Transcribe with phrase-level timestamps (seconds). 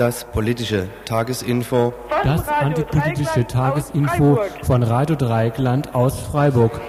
[0.00, 1.92] Das politische Tagesinfo.
[2.24, 6.80] Das antipolitische Tagesinfo von Radio Dreieckland aus Freiburg.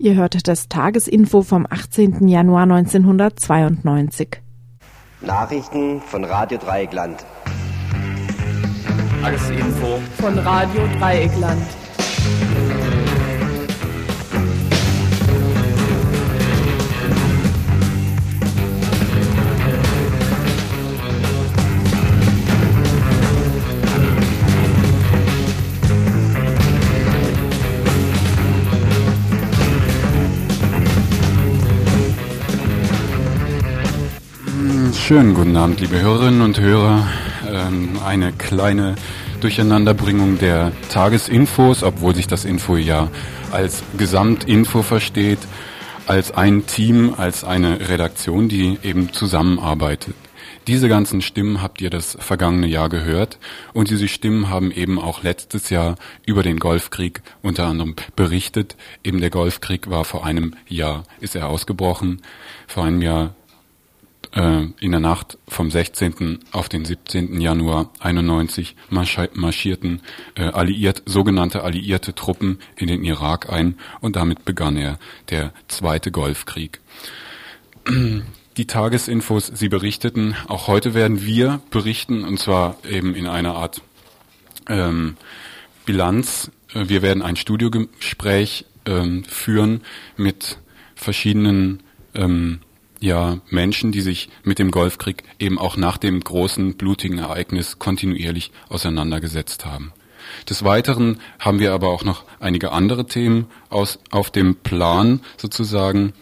[0.00, 2.28] Ihr hört das Tagesinfo vom 18.
[2.28, 4.40] Januar 1992.
[5.20, 7.26] Nachrichten von Radio Dreieckland.
[9.20, 11.66] Tagesinfo von Radio Dreieckland.
[35.08, 37.08] Schönen guten Abend, liebe Hörerinnen und Hörer.
[37.50, 38.94] Ähm, eine kleine
[39.40, 43.08] Durcheinanderbringung der Tagesinfos, obwohl sich das Info ja
[43.50, 45.38] als Gesamtinfo versteht,
[46.06, 50.14] als ein Team, als eine Redaktion, die eben zusammenarbeitet.
[50.66, 53.38] Diese ganzen Stimmen habt ihr das vergangene Jahr gehört
[53.72, 55.94] und diese Stimmen haben eben auch letztes Jahr
[56.26, 58.76] über den Golfkrieg unter anderem berichtet.
[59.02, 62.20] Eben der Golfkrieg war vor einem Jahr, ist er ausgebrochen.
[62.66, 63.34] Vor einem Jahr
[64.34, 66.40] äh, in der Nacht vom 16.
[66.52, 67.40] auf den 17.
[67.40, 70.02] Januar 91 marschierten
[70.34, 74.98] äh, alliiert, sogenannte alliierte Truppen in den Irak ein und damit begann er
[75.30, 76.80] der zweite Golfkrieg.
[78.56, 83.82] Die Tagesinfos, sie berichteten, auch heute werden wir berichten und zwar eben in einer Art
[84.68, 85.16] ähm,
[85.86, 86.50] Bilanz.
[86.74, 89.82] Wir werden ein Studiogespräch ähm, führen
[90.16, 90.58] mit
[90.94, 91.82] verschiedenen
[92.14, 92.60] ähm,
[93.00, 98.50] ja Menschen, die sich mit dem Golfkrieg eben auch nach dem großen blutigen Ereignis kontinuierlich
[98.68, 99.92] auseinandergesetzt haben.
[100.48, 106.12] Des Weiteren haben wir aber auch noch einige andere Themen aus, auf dem Plan sozusagen.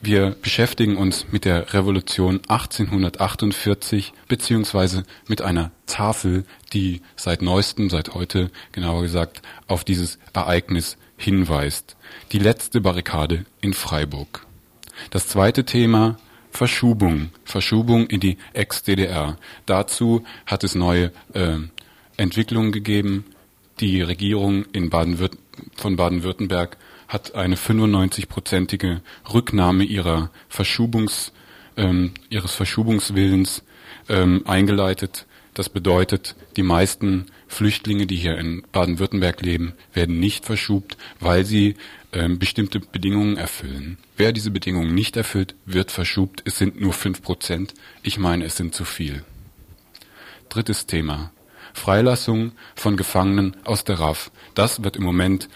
[0.00, 8.14] Wir beschäftigen uns mit der Revolution 1848 beziehungsweise mit einer Tafel, die seit neuestem, seit
[8.14, 11.96] heute genauer gesagt, auf dieses Ereignis hinweist.
[12.32, 14.46] Die letzte Barrikade in Freiburg.
[15.10, 16.16] Das zweite Thema
[16.50, 19.36] Verschubung, Verschubung in die Ex-DDR.
[19.66, 21.58] Dazu hat es neue äh,
[22.16, 23.24] Entwicklungen gegeben.
[23.80, 25.18] Die Regierung Baden
[25.74, 26.76] von Baden-Württemberg
[27.08, 29.00] hat eine 95-prozentige
[29.32, 31.32] Rücknahme ihrer Verschubungs,
[31.76, 33.64] ähm, ihres Verschubungswillens
[34.08, 35.26] ähm, eingeleitet.
[35.54, 41.76] Das bedeutet, die meisten Flüchtlinge, die hier in Baden-Württemberg leben, werden nicht verschubt, weil sie
[42.28, 43.98] bestimmte Bedingungen erfüllen.
[44.16, 46.42] Wer diese Bedingungen nicht erfüllt, wird verschubt.
[46.44, 47.74] Es sind nur fünf Prozent.
[48.02, 49.24] Ich meine, es sind zu viel.
[50.48, 51.32] Drittes Thema.
[51.72, 54.30] Freilassung von Gefangenen aus der RAF.
[54.54, 55.48] Das wird im Moment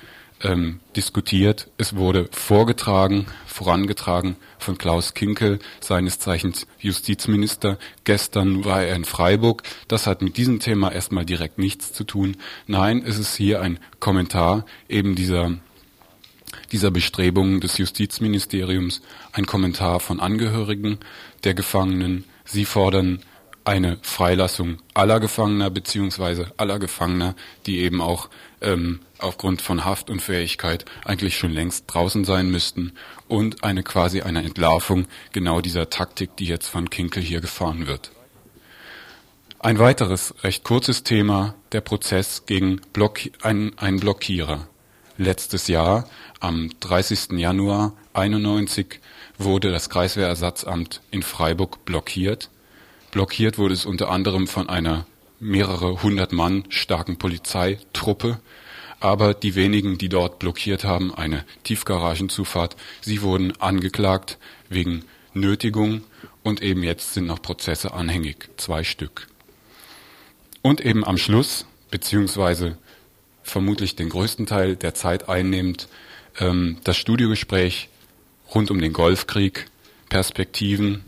[0.43, 1.71] ähm, diskutiert.
[1.79, 7.79] Es wurde vorgetragen, vorangetragen von Klaus Kinkel, seines Zeichens Justizminister.
[8.05, 9.63] Gestern war er in Freiburg.
[9.87, 12.37] Das hat mit diesem Thema erstmal direkt nichts zu tun.
[12.67, 15.57] Nein, es ist hier ein Kommentar eben dieser
[16.73, 19.03] dieser Bestrebungen des Justizministeriums
[19.33, 20.99] ein Kommentar von Angehörigen
[21.45, 22.25] der Gefangenen.
[22.45, 23.21] Sie fordern
[23.65, 27.35] eine Freilassung aller Gefangener beziehungsweise aller Gefangener,
[27.67, 28.31] die eben auch
[28.63, 32.93] ähm, aufgrund von Haftunfähigkeit eigentlich schon längst draußen sein müssten
[33.29, 38.11] und eine quasi eine Entlarvung genau dieser Taktik, die jetzt von Kinkel hier gefahren wird.
[39.61, 44.69] Ein weiteres recht kurzes Thema, der Prozess gegen Block, ein, einen Blockierer.
[45.21, 46.09] Letztes Jahr
[46.39, 47.33] am 30.
[47.33, 49.01] Januar 91
[49.37, 52.51] wurde das Kreiswehrersatzamt in Freiburg blockiert.
[53.11, 55.07] Blockiert wurde es unter anderem von einer
[55.41, 58.39] mehrere hundert Mann starken Polizeitruppe,
[59.01, 65.05] aber die wenigen, die dort blockiert haben, eine Tiefgaragenzufahrt, sie wurden angeklagt wegen
[65.35, 66.03] Nötigung
[66.45, 69.27] und eben jetzt sind noch Prozesse anhängig, zwei Stück.
[70.63, 72.79] Und eben am Schluss, beziehungsweise
[73.49, 75.89] vermutlich den größten Teil der Zeit einnimmt,
[76.39, 77.89] ähm, das Studiogespräch
[78.55, 79.67] rund um den Golfkrieg,
[80.09, 81.05] Perspektiven,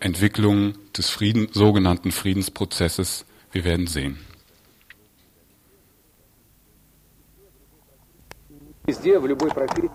[0.00, 3.24] Entwicklung des Frieden, sogenannten Friedensprozesses.
[3.52, 4.18] Wir werden sehen.
[8.86, 9.90] Везде, в любой профессии.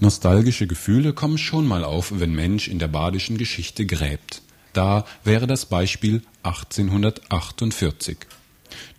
[0.00, 4.42] Nostalgische Gefühle kommen schon mal auf, wenn Mensch in der badischen Geschichte gräbt.
[4.72, 8.18] Da wäre das Beispiel 1848.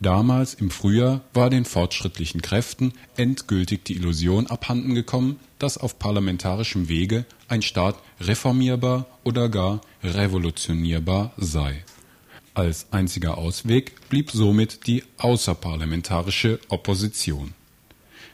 [0.02, 6.90] Damals im Frühjahr war den fortschrittlichen Kräften endgültig die Illusion abhanden gekommen, dass auf parlamentarischem
[6.90, 11.84] Wege ein Staat reformierbar oder gar revolutionierbar sei.
[12.54, 17.54] Als einziger Ausweg blieb somit die außerparlamentarische Opposition.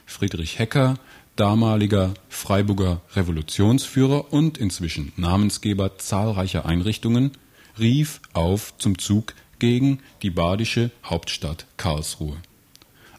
[0.06, 0.96] Friedrich Hecker,
[1.36, 7.32] damaliger Freiburger Revolutionsführer und inzwischen Namensgeber zahlreicher Einrichtungen,
[7.78, 12.38] rief auf zum Zug gegen die badische Hauptstadt Karlsruhe.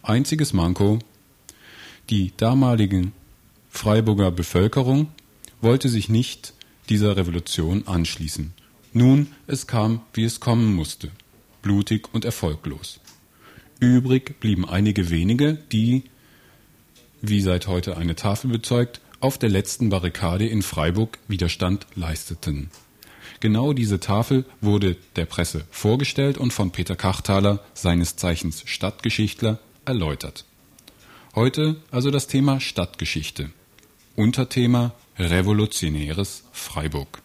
[0.02, 0.98] Einziges Manko
[2.10, 3.10] die damalige
[3.68, 5.08] Freiburger Bevölkerung
[5.60, 6.54] wollte sich nicht
[6.88, 8.52] dieser Revolution anschließen.
[8.92, 11.10] Nun, es kam, wie es kommen musste,
[11.62, 13.00] blutig und erfolglos.
[13.80, 16.04] Übrig blieben einige wenige, die
[17.20, 22.70] wie seit heute eine Tafel bezeugt, auf der letzten Barrikade in Freiburg Widerstand leisteten.
[23.40, 30.44] Genau diese Tafel wurde der Presse vorgestellt und von Peter Kachtaler, seines Zeichens Stadtgeschichtler, erläutert.
[31.34, 33.50] Heute also das Thema Stadtgeschichte.
[34.14, 37.20] Unterthema Revolutionäres Freiburg.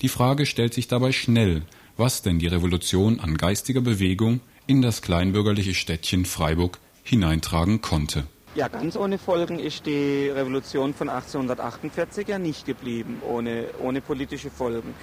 [0.00, 1.62] Die Frage stellt sich dabei schnell,
[1.96, 8.26] was denn die Revolution an geistiger Bewegung in das kleinbürgerliche Städtchen Freiburg hineintragen konnte.
[8.56, 14.48] Ja, ganz ohne Folgen ist die Revolution von 1848 ja nicht geblieben, ohne, ohne politische
[14.48, 14.94] Folgen.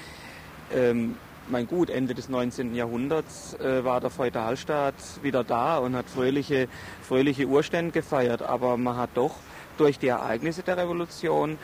[0.73, 1.17] Ähm,
[1.49, 2.73] mein gut, Ende des 19.
[2.73, 6.67] Jahrhunderts äh, war der Feudalstaat wieder da und hat fröhliche,
[7.07, 9.35] fröhliche Urstände gefeiert, aber man hat doch
[9.77, 11.59] durch die Ereignisse der Revolution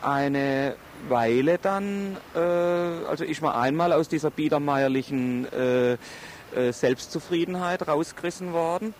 [0.00, 0.76] eine
[1.10, 8.94] Weile dann, äh, also ist man einmal aus dieser biedermeierlichen äh, äh Selbstzufriedenheit rausgerissen worden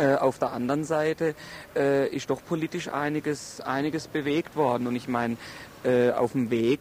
[0.00, 1.34] äh, auf der anderen Seite
[1.76, 4.86] äh, ist doch politisch einiges, einiges bewegt worden.
[4.86, 5.36] Und ich meine,
[5.84, 6.80] äh, auf dem Weg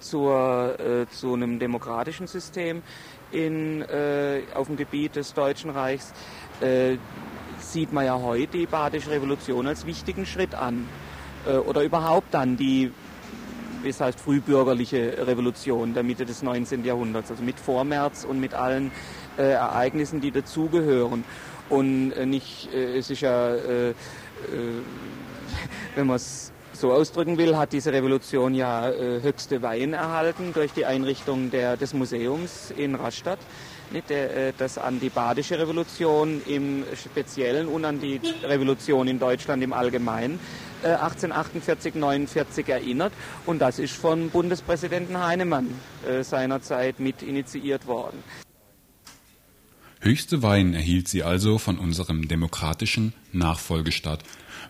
[0.00, 2.82] zur, äh, zu einem demokratischen System
[3.30, 6.12] in, äh, auf dem Gebiet des Deutschen Reichs
[7.58, 10.88] sieht man ja heute die Badische Revolution als wichtigen Schritt an.
[11.66, 12.90] oder überhaupt dann die
[13.82, 16.84] wie es heißt, frühbürgerliche Revolution der Mitte des 19.
[16.84, 18.90] Jahrhunderts, also mit Vormärz und mit allen
[19.38, 21.24] äh, Ereignissen, die dazugehören.
[21.68, 23.94] Und äh, nicht, äh, es ist ja, äh,
[25.94, 30.84] wenn man es so ausdrücken will, hat diese Revolution ja höchste Weihen erhalten durch die
[30.84, 33.38] Einrichtung der, des Museums in Rastatt.
[33.92, 34.12] Nicht,
[34.58, 40.38] das an die badische Revolution im Speziellen und an die Revolution in Deutschland im Allgemeinen
[40.82, 43.14] 1848, 49 erinnert.
[43.46, 45.68] Und das ist von Bundespräsidenten Heinemann
[46.20, 48.22] seinerzeit mit initiiert worden.
[50.00, 54.22] Höchste Weihen erhielt sie also von unserem demokratischen Nachfolgestaat.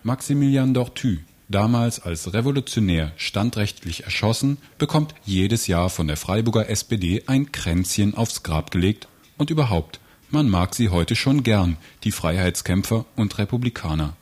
[0.03, 1.17] Maximilian d'Ortu,
[1.49, 8.43] damals als Revolutionär standrechtlich erschossen, bekommt jedes Jahr von der Freiburger SPD ein Kränzchen aufs
[8.43, 9.07] Grab gelegt
[9.37, 14.15] und überhaupt, man mag sie heute schon gern, die Freiheitskämpfer und Republikaner.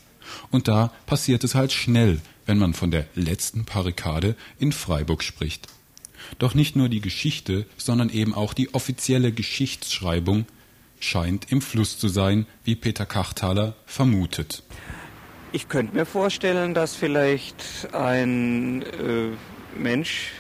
[0.52, 5.68] Und da passiert es halt schnell, wenn man von der letzten Barrikade in Freiburg spricht.
[6.40, 10.46] Doch nicht nur die Geschichte, sondern eben auch die offizielle Geschichtsschreibung
[11.06, 14.64] scheint im Fluss zu sein, wie Peter Kachtaler vermutet.
[15.52, 19.30] Ich könnte mir vorstellen, dass vielleicht ein äh,
[19.78, 20.32] Mensch,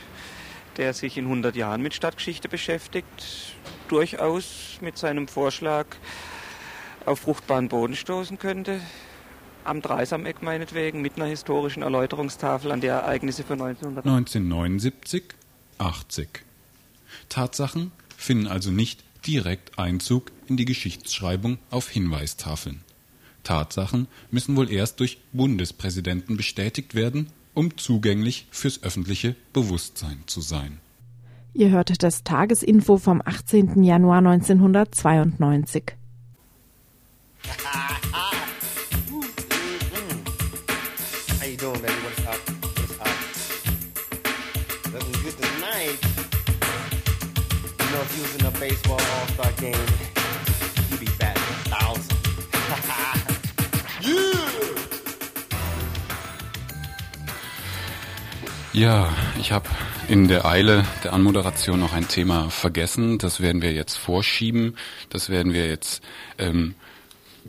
[0.78, 3.54] der sich in 100 Jahren mit Stadtgeschichte beschäftigt,
[3.88, 5.86] durchaus mit seinem Vorschlag
[7.06, 8.82] auf fruchtbaren Boden stoßen könnte.
[9.64, 15.24] Am Dreisameck meinetwegen, mit einer historischen Erläuterungstafel an die Ereignisse von 1979,
[15.78, 16.28] 80.
[17.30, 22.82] Tatsachen finden also nicht direkt Einzug in die Geschichtsschreibung auf Hinweistafeln.
[23.44, 30.80] Tatsachen müssen wohl erst durch Bundespräsidenten bestätigt werden, um zugänglich fürs öffentliche Bewusstsein zu sein.
[31.54, 33.84] Ihr hört das Tagesinfo vom 18.
[33.84, 35.94] Januar 1992.
[37.48, 37.96] How
[48.56, 49.74] you you baseball all-star game,
[50.90, 52.12] you'd be batting a thousand.
[58.74, 59.70] Ja, ich habe
[60.10, 63.18] in der Eile der Anmoderation noch ein Thema vergessen.
[63.20, 64.76] Das werden wir jetzt vorschieben.
[65.08, 66.04] Das werden wir jetzt
[66.38, 66.76] ähm,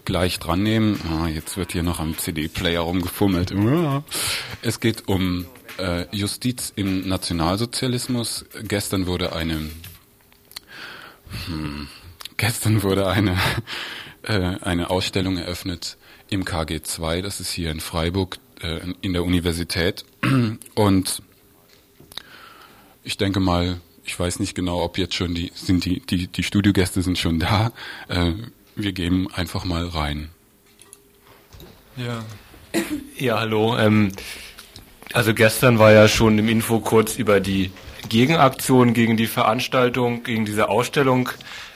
[0.05, 1.01] gleich dran nehmen.
[1.11, 3.53] Ah, jetzt wird hier noch am CD-Player rumgefummelt.
[4.63, 5.47] Es geht um
[5.79, 8.45] äh, Justiz im Nationalsozialismus.
[8.63, 9.69] Gestern wurde eine
[11.47, 11.89] hm.
[12.37, 13.37] Gestern wurde eine,
[14.23, 15.97] äh, eine Ausstellung eröffnet
[16.29, 20.05] im KG2, das ist hier in Freiburg, äh, in der Universität.
[20.75, 21.23] Und
[23.03, 26.43] ich denke mal, ich weiß nicht genau, ob jetzt schon die sind die die die
[26.43, 27.73] Studiogäste sind schon da.
[28.09, 28.33] Äh,
[28.75, 30.31] wir gehen einfach mal rein.
[31.97, 32.25] Ja.
[33.17, 33.77] Ja, hallo.
[33.79, 34.13] Ähm,
[35.13, 37.71] also gestern war ja schon im Info kurz über die
[38.09, 41.31] Gegenaktion gegen die Veranstaltung, gegen diese Ausstellung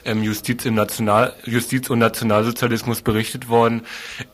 [0.05, 3.81] ähm, Justiz, im National, Justiz und Nationalsozialismus berichtet worden.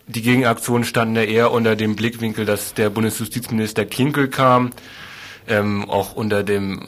[0.08, 4.72] Die Gegenaktionen standen ja eher unter dem Blickwinkel, dass der Bundesjustizminister Kinkel kam,
[5.48, 6.88] ähm, auch unter dem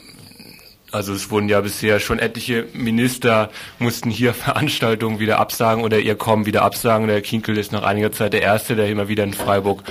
[0.92, 6.16] also es wurden ja bisher schon etliche Minister mussten hier Veranstaltungen wieder absagen oder ihr
[6.16, 7.06] Kommen wieder absagen.
[7.06, 9.84] Der Kinkel ist nach einiger Zeit der Erste, der immer wieder in Freiburg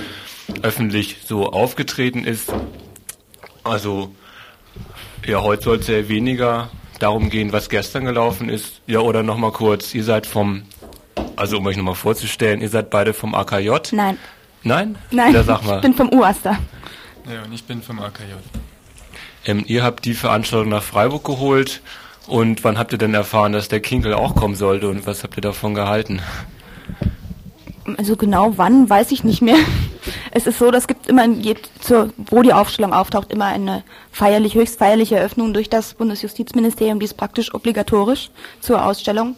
[0.62, 2.52] öffentlich so aufgetreten ist.
[3.64, 4.14] Also
[5.30, 8.80] ja, heute soll es ja weniger darum gehen, was gestern gelaufen ist.
[8.86, 10.64] Ja, oder nochmal kurz, ihr seid vom,
[11.36, 13.70] also um euch nochmal vorzustellen, ihr seid beide vom AKJ?
[13.92, 14.18] Nein.
[14.64, 14.98] Nein?
[15.10, 15.76] Nein, ja, sag mal.
[15.76, 16.58] ich bin vom UASTA.
[17.32, 18.32] Ja, und ich bin vom AKJ.
[19.46, 21.80] Ähm, ihr habt die Veranstaltung nach Freiburg geholt
[22.26, 25.36] und wann habt ihr denn erfahren, dass der Kinkel auch kommen sollte und was habt
[25.38, 26.20] ihr davon gehalten?
[27.96, 29.58] Also genau wann, weiß ich nicht mehr.
[30.30, 31.26] Es ist so, das gibt immer,
[32.16, 37.16] wo die Aufstellung auftaucht, immer eine feierlich, höchst feierliche Eröffnung durch das Bundesjustizministerium, die ist
[37.16, 38.30] praktisch obligatorisch
[38.60, 39.36] zur Ausstellung.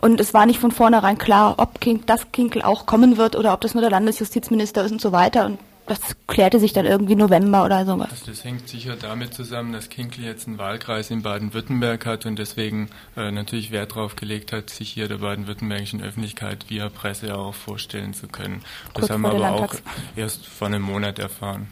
[0.00, 3.52] Und es war nicht von vornherein klar, ob Kink, das Kinkel auch kommen wird oder
[3.52, 5.46] ob das nur der Landesjustizminister ist und so weiter.
[5.46, 5.58] Und
[5.88, 8.10] das klärte sich dann irgendwie November oder sowas.
[8.10, 12.38] Also das hängt sicher damit zusammen, dass Kinkel jetzt einen Wahlkreis in Baden-Württemberg hat und
[12.38, 17.54] deswegen äh, natürlich Wert darauf gelegt hat, sich hier der baden-württembergischen Öffentlichkeit via Presse auch
[17.54, 18.62] vorstellen zu können.
[18.94, 21.68] Das Kurz haben wir aber Landtags auch erst vor einem Monat erfahren.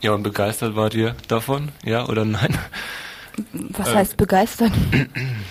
[0.00, 1.70] Ja, und begeistert wart ihr davon?
[1.84, 2.56] Ja oder nein?
[3.70, 4.72] Was heißt begeistern?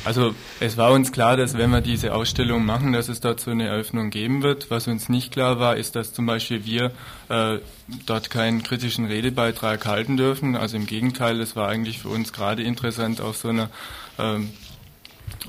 [0.06, 3.68] Also es war uns klar, dass wenn wir diese Ausstellung machen, dass es dazu eine
[3.68, 4.72] Eröffnung geben wird.
[4.72, 6.92] Was uns nicht klar war, ist, dass zum Beispiel wir
[7.28, 7.60] äh,
[8.06, 10.56] dort keinen kritischen Redebeitrag halten dürfen.
[10.56, 13.70] Also im Gegenteil, es war eigentlich für uns gerade interessant auf so einer
[14.18, 14.52] ähm,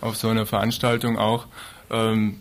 [0.01, 1.47] auf so einer Veranstaltung auch
[1.91, 2.41] ähm,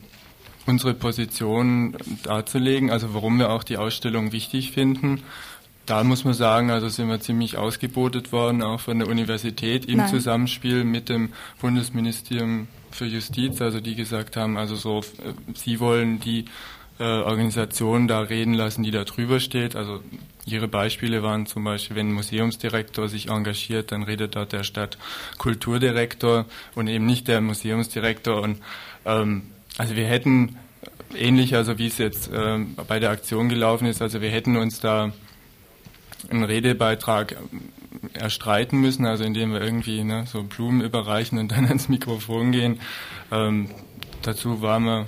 [0.65, 5.23] unsere Position darzulegen, also warum wir auch die Ausstellung wichtig finden
[5.87, 9.97] da muss man sagen, also sind wir ziemlich ausgebotet worden, auch von der Universität im
[9.97, 10.09] Nein.
[10.09, 11.29] Zusammenspiel mit dem
[11.59, 16.45] Bundesministerium für Justiz, also die gesagt haben, also so, äh, sie wollen die
[16.99, 19.75] äh, Organisation da reden lassen, die da drüber steht.
[19.75, 20.01] Also
[20.45, 26.45] ihre Beispiele waren zum Beispiel, wenn ein Museumsdirektor sich engagiert, dann redet dort der Stadtkulturdirektor
[26.75, 28.41] und eben nicht der Museumsdirektor.
[28.41, 28.59] Und
[29.05, 29.43] ähm,
[29.77, 30.57] also wir hätten
[31.15, 34.79] ähnlich, also wie es jetzt äh, bei der Aktion gelaufen ist, also wir hätten uns
[34.81, 35.13] da
[36.29, 37.37] einen Redebeitrag
[38.13, 42.79] erstreiten müssen, also indem wir irgendwie ne, so Blumen überreichen und dann ans Mikrofon gehen.
[43.31, 43.69] Ähm,
[44.21, 45.05] dazu waren wir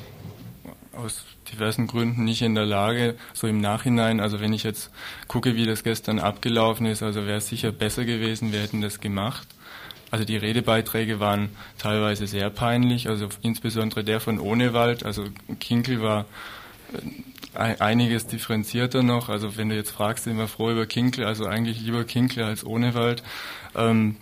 [0.94, 4.92] aus diversen Gründen nicht in der Lage, so im Nachhinein, also wenn ich jetzt
[5.28, 9.00] gucke, wie das gestern abgelaufen ist, also wäre es sicher besser gewesen, wir hätten das
[9.00, 9.48] gemacht.
[10.12, 15.26] Also die Redebeiträge waren teilweise sehr peinlich, also insbesondere der von Ohnewald, also
[15.60, 16.26] Kinkel war
[17.54, 19.30] einiges differenzierter noch.
[19.30, 22.66] Also wenn du jetzt fragst, sind wir froh über Kinkel, also eigentlich lieber Kinkel als
[22.66, 23.24] Ohnewald.
[23.76, 24.18] Ähm,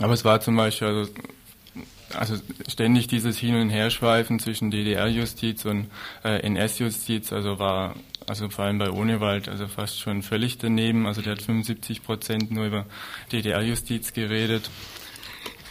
[0.00, 1.12] aber es war zum Beispiel also,
[2.14, 2.36] also
[2.68, 5.90] ständig dieses Hin- und Herschweifen zwischen DDR-Justiz und
[6.24, 7.94] äh, NS-Justiz, also war
[8.26, 11.06] also vor allem bei Ohnewald, also fast schon völlig daneben.
[11.06, 12.86] Also der hat 75 Prozent nur über
[13.32, 14.70] DDR-Justiz geredet.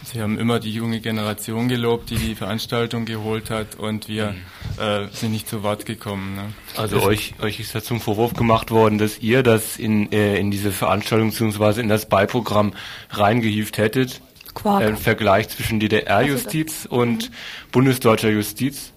[0.04, 4.82] Sie haben immer die junge Generation gelobt, die die Veranstaltung geholt hat und wir mhm.
[4.82, 6.36] äh, sind nicht zu Wort gekommen.
[6.36, 6.52] Ne?
[6.76, 10.50] Also euch, euch ist ja zum Vorwurf gemacht worden, dass ihr das in, äh, in
[10.50, 11.80] diese Veranstaltung bzw.
[11.80, 12.74] in das Beiprogramm
[13.10, 14.20] reingehieft hättet.
[14.54, 14.82] Quark.
[14.82, 17.30] Äh, Im Vergleich zwischen DDR-Justiz also und
[17.72, 18.93] bundesdeutscher Justiz.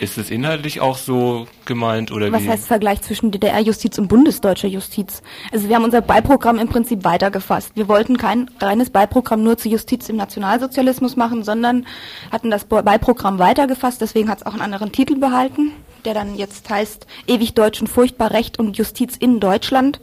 [0.00, 2.48] Ist es inhaltlich auch so gemeint oder Was wie?
[2.48, 5.22] heißt Vergleich zwischen DDR-Justiz und bundesdeutscher Justiz?
[5.52, 7.72] Also wir haben unser Beiprogramm im Prinzip weitergefasst.
[7.74, 11.86] Wir wollten kein reines Beiprogramm nur zu Justiz im Nationalsozialismus machen, sondern
[12.30, 14.00] hatten das Beiprogramm weitergefasst.
[14.00, 15.72] Deswegen hat es auch einen anderen Titel behalten,
[16.04, 20.00] der dann jetzt heißt Ewig Deutsch und furchtbar Recht und Justiz in Deutschland.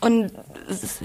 [0.00, 0.32] Und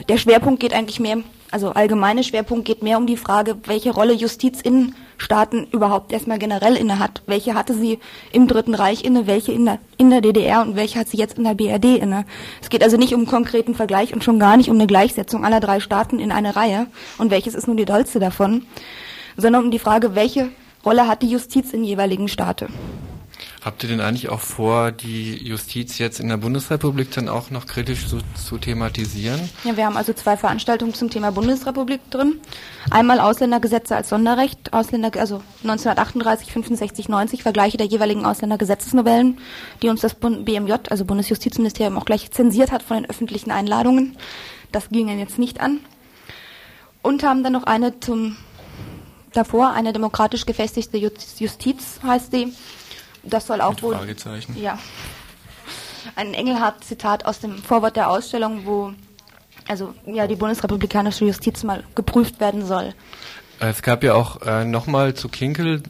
[0.08, 1.18] der Schwerpunkt geht eigentlich mehr,
[1.52, 6.40] also allgemeine Schwerpunkt geht mehr um die Frage, welche Rolle Justiz in Staaten überhaupt erstmal
[6.40, 7.22] generell inne hat.
[7.26, 8.00] Welche hatte sie
[8.32, 11.38] im Dritten Reich inne, welche in der, in der DDR und welche hat sie jetzt
[11.38, 12.26] in der BRD inne.
[12.62, 15.46] Es geht also nicht um einen konkreten Vergleich und schon gar nicht um eine Gleichsetzung
[15.46, 18.66] aller drei Staaten in eine Reihe und welches ist nun die dollste davon,
[19.38, 20.50] sondern um die Frage, welche
[20.86, 22.68] Rolle hat die Justiz in jeweiligen Staaten.
[23.68, 27.66] Habt ihr denn eigentlich auch vor, die Justiz jetzt in der Bundesrepublik dann auch noch
[27.66, 29.42] kritisch zu, zu, thematisieren?
[29.66, 32.40] Ja, wir haben also zwei Veranstaltungen zum Thema Bundesrepublik drin.
[32.92, 39.38] Einmal Ausländergesetze als Sonderrecht, Ausländer, also 1938, 65, 90, Vergleiche der jeweiligen Ausländergesetzesnovellen,
[39.82, 44.16] die uns das BMJ, also Bundesjustizministerium, auch gleich zensiert hat von den öffentlichen Einladungen.
[44.72, 45.82] Das ging ihnen jetzt nicht an.
[47.02, 48.38] Und haben dann noch eine zum
[49.34, 52.54] davor, eine demokratisch gefestigte Justiz heißt sie
[53.30, 53.96] das soll auch Mit wohl.
[53.96, 54.56] Fragezeichen.
[54.60, 54.78] Ja.
[56.16, 58.94] Ein Engelhardt-Zitat aus dem Vorwort der Ausstellung, wo
[59.68, 62.94] also ja die bundesrepublikanische Justiz mal geprüft werden soll.
[63.60, 65.82] Es gab ja auch äh, nochmal zu Kinkel,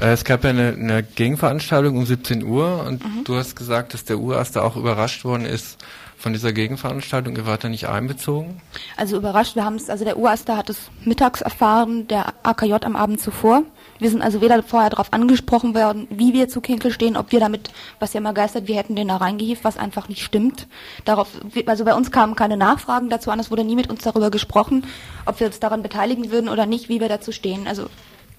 [0.00, 3.24] äh, es gab ja eine, eine Gegenveranstaltung um 17 Uhr und mhm.
[3.24, 5.76] du hast gesagt, dass der Uraster auch überrascht worden ist
[6.16, 7.36] von dieser Gegenveranstaltung.
[7.36, 8.60] Ihr wart da nicht einbezogen?
[8.96, 12.96] Also überrascht, wir haben es, also der Uraster hat es mittags erfahren, der AKJ am
[12.96, 13.64] Abend zuvor.
[14.00, 17.40] Wir sind also weder vorher darauf angesprochen worden, wie wir zu Kinkel stehen, ob wir
[17.40, 20.66] damit, was ja immer geistert, wir hätten den da reingehieft, was einfach nicht stimmt.
[21.04, 21.28] Darauf,
[21.66, 24.84] also bei uns kamen keine Nachfragen dazu an, es wurde nie mit uns darüber gesprochen,
[25.26, 27.68] ob wir uns daran beteiligen würden oder nicht, wie wir dazu stehen.
[27.68, 27.86] Also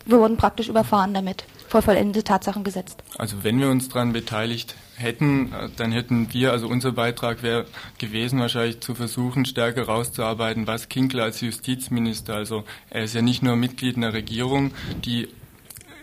[0.05, 3.03] wir wurden praktisch überfahren damit, vor vollendete Tatsachen gesetzt.
[3.17, 7.65] Also wenn wir uns daran beteiligt hätten, dann hätten wir, also unser Beitrag wäre
[7.97, 13.43] gewesen, wahrscheinlich zu versuchen, stärker rauszuarbeiten, was Kinkel als Justizminister, also er ist ja nicht
[13.43, 14.71] nur Mitglied einer Regierung,
[15.05, 15.29] die äh,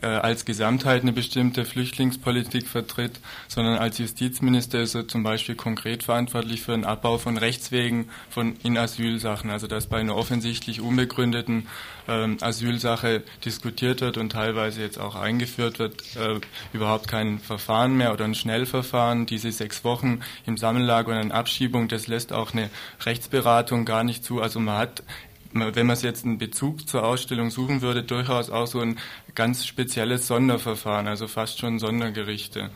[0.06, 6.62] als Gesamtheit eine bestimmte Flüchtlingspolitik vertritt, sondern als Justizminister ist er zum Beispiel konkret verantwortlich
[6.62, 11.66] für den Abbau von Rechtswegen von in Asylsachen, also dass bei einer offensichtlich unbegründeten
[12.08, 16.40] ähm, Asylsache diskutiert wird und teilweise jetzt auch eingeführt wird, äh,
[16.72, 19.26] überhaupt kein Verfahren mehr oder ein Schnellverfahren.
[19.26, 22.70] Diese sechs Wochen im Sammellager und eine Abschiebung, das lässt auch eine
[23.04, 24.40] Rechtsberatung gar nicht zu.
[24.40, 25.02] Also man hat
[25.52, 28.98] wenn man jetzt einen Bezug zur Ausstellung suchen würde, durchaus auch so ein
[29.34, 32.70] ganz spezielles Sonderverfahren, also fast schon Sondergerichte.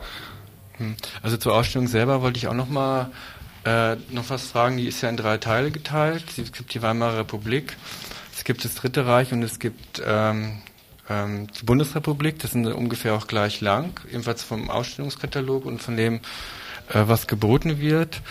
[0.77, 0.95] Hm.
[1.21, 3.11] Also zur Ausstellung selber wollte ich auch noch mal
[3.65, 4.77] äh, noch was fragen.
[4.77, 6.25] Die ist ja in drei Teile geteilt.
[6.37, 7.77] Es gibt die Weimarer Republik,
[8.35, 10.61] es gibt das Dritte Reich und es gibt ähm,
[11.09, 12.39] ähm, die Bundesrepublik.
[12.39, 16.15] Das sind ungefähr auch gleich lang, ebenfalls vom Ausstellungskatalog und von dem,
[16.89, 18.21] äh, was geboten wird.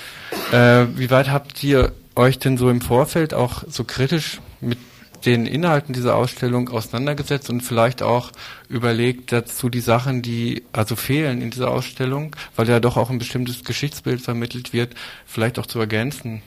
[0.52, 4.78] Äh, wie weit habt ihr euch denn so im Vorfeld auch so kritisch mit
[5.24, 8.32] den Inhalten dieser Ausstellung auseinandergesetzt und vielleicht auch
[8.68, 13.18] überlegt dazu die Sachen, die also fehlen in dieser Ausstellung, weil ja doch auch ein
[13.18, 14.94] bestimmtes Geschichtsbild vermittelt wird,
[15.26, 16.42] vielleicht auch zu ergänzen?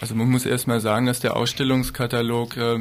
[0.00, 2.80] Also man muss erstmal sagen, dass der Ausstellungskatalog äh,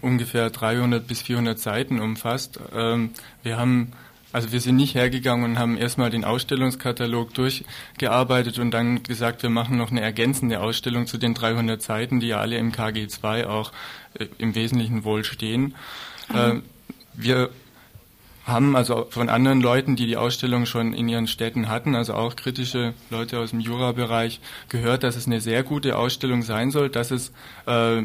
[0.00, 2.58] ungefähr 300 bis 400 Seiten umfasst.
[2.74, 3.10] Ähm,
[3.42, 3.92] wir haben
[4.34, 9.48] also wir sind nicht hergegangen und haben erstmal den Ausstellungskatalog durchgearbeitet und dann gesagt, wir
[9.48, 13.70] machen noch eine ergänzende Ausstellung zu den 300 Seiten, die ja alle im KG2 auch
[14.18, 15.76] äh, im Wesentlichen wohl stehen.
[16.30, 16.36] Mhm.
[16.36, 16.60] Äh,
[17.14, 17.50] wir
[18.44, 22.34] haben also von anderen Leuten, die die Ausstellung schon in ihren Städten hatten, also auch
[22.34, 27.12] kritische Leute aus dem Jura-Bereich, gehört, dass es eine sehr gute Ausstellung sein soll, dass
[27.12, 27.30] es
[27.66, 28.02] äh,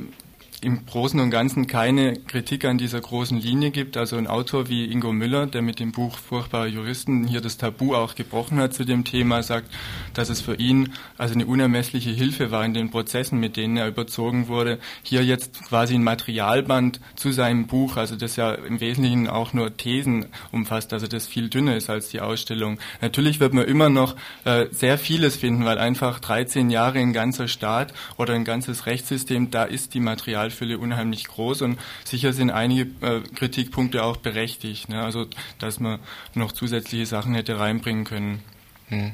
[0.62, 3.98] im Großen und Ganzen keine Kritik an dieser großen Linie gibt.
[3.98, 7.95] Also ein Autor wie Ingo Müller, der mit dem Buch Furchtbare Juristen hier das Tabu
[7.95, 9.69] auch gebrochen hat zu dem Thema, sagt,
[10.13, 13.88] dass es für ihn also eine unermessliche Hilfe war in den Prozessen, mit denen er
[13.88, 14.80] überzogen wurde.
[15.04, 19.78] Hier jetzt quasi ein Materialband zu seinem Buch, also das ja im Wesentlichen auch nur
[19.78, 22.80] Thesen umfasst, also das viel dünner ist als die Ausstellung.
[23.02, 27.48] Natürlich wird man immer noch äh, sehr vieles finden, weil einfach 13 Jahre ein ganzer
[27.48, 32.50] Staat oder ein ganzes Rechtssystem, da ist die Material Materialfülle unheimlich groß und sicher sind
[32.50, 34.90] einige äh, Kritikpunkte auch berechtigt.
[34.90, 35.02] Ne?
[35.02, 35.28] Also,
[35.60, 36.00] dass man
[36.34, 38.42] noch zusätzliche Sachen hätte reinbringen können.
[38.88, 39.12] Hm.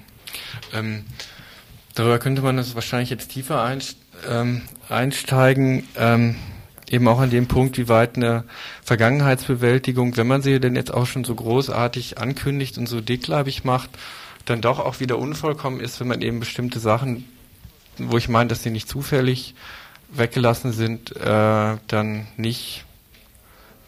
[0.74, 1.06] Ähm,
[1.94, 3.78] darüber könnte man das wahrscheinlich jetzt tiefer
[4.30, 5.88] ähm, einsteigen.
[5.98, 6.36] Ähm,
[6.90, 8.44] eben auch an dem Punkt, wie weit eine
[8.84, 13.90] Vergangenheitsbewältigung, wenn man sie denn jetzt auch schon so großartig ankündigt und so dickleibig macht,
[14.46, 17.26] dann doch auch wieder unvollkommen ist, wenn man eben bestimmte Sachen,
[17.98, 19.56] wo ich meine, dass sie nicht zufällig
[20.18, 22.86] weggelassen sind, äh, dann nicht,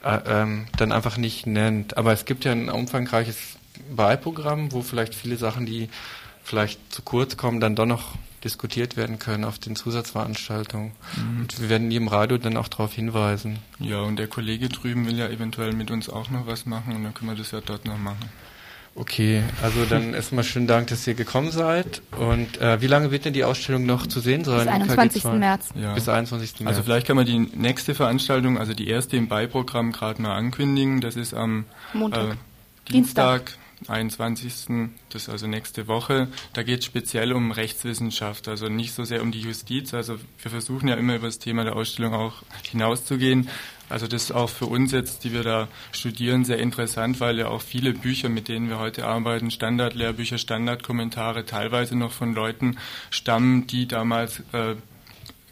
[0.04, 1.98] äh, ähm, dann einfach nicht nennt.
[1.98, 3.58] Aber es gibt ja ein umfangreiches
[3.90, 5.90] Wahlprogramm, wo vielleicht viele Sachen, die
[6.44, 10.92] vielleicht zu kurz kommen, dann doch noch diskutiert werden können auf den Zusatzveranstaltungen.
[11.16, 11.42] Mhm.
[11.42, 13.60] Und wir werden im Radio dann auch darauf hinweisen.
[13.80, 17.04] Ja, und der Kollege drüben will ja eventuell mit uns auch noch was machen und
[17.04, 18.30] dann können wir das ja dort noch machen.
[19.00, 22.02] Okay, also dann erstmal schönen Dank, dass ihr gekommen seid.
[22.18, 24.66] Und äh, wie lange wird denn die Ausstellung noch zu sehen sein?
[24.66, 25.24] Bis 21.
[25.26, 25.70] März.
[25.80, 25.94] Ja.
[25.94, 26.62] Bis 21.
[26.62, 26.70] März.
[26.70, 31.00] Also vielleicht kann man die nächste Veranstaltung, also die erste im Beiprogramm gerade mal ankündigen.
[31.00, 32.34] Das ist am Montag.
[32.34, 33.58] Äh, Dienstag,
[33.88, 34.90] 21.
[35.10, 36.30] Das ist also nächste Woche.
[36.54, 39.94] Da geht es speziell um Rechtswissenschaft, also nicht so sehr um die Justiz.
[39.94, 43.50] Also wir versuchen ja immer über das Thema der Ausstellung auch hinauszugehen.
[43.90, 47.48] Also das ist auch für uns jetzt, die wir da studieren, sehr interessant, weil ja
[47.48, 52.78] auch viele Bücher, mit denen wir heute arbeiten, Standardlehrbücher, Standardkommentare, teilweise noch von Leuten
[53.10, 54.76] stammen, die damals äh,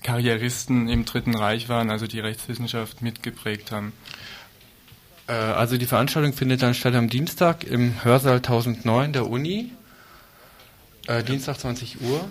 [0.04, 3.94] Karrieristen im Dritten Reich waren, also die Rechtswissenschaft mitgeprägt haben.
[5.28, 9.72] Äh, also die Veranstaltung findet dann statt am Dienstag im Hörsaal 1009 der Uni.
[11.08, 12.28] Äh, Dienstag 20 Uhr.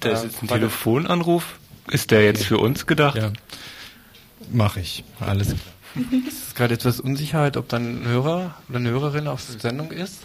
[0.00, 1.58] Da ist jetzt ein Telefonanruf.
[1.88, 3.16] Ist der jetzt für uns gedacht?
[3.16, 3.32] Ja.
[4.50, 5.04] Mache ich.
[5.20, 5.58] Alles klar.
[6.26, 10.22] Es ist gerade etwas Unsicherheit, ob dann ein Hörer oder eine Hörerin auf Sendung ist.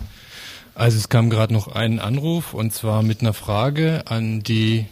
[0.75, 4.85] Also es kam gerade noch ein Anruf und zwar mit einer Frage an die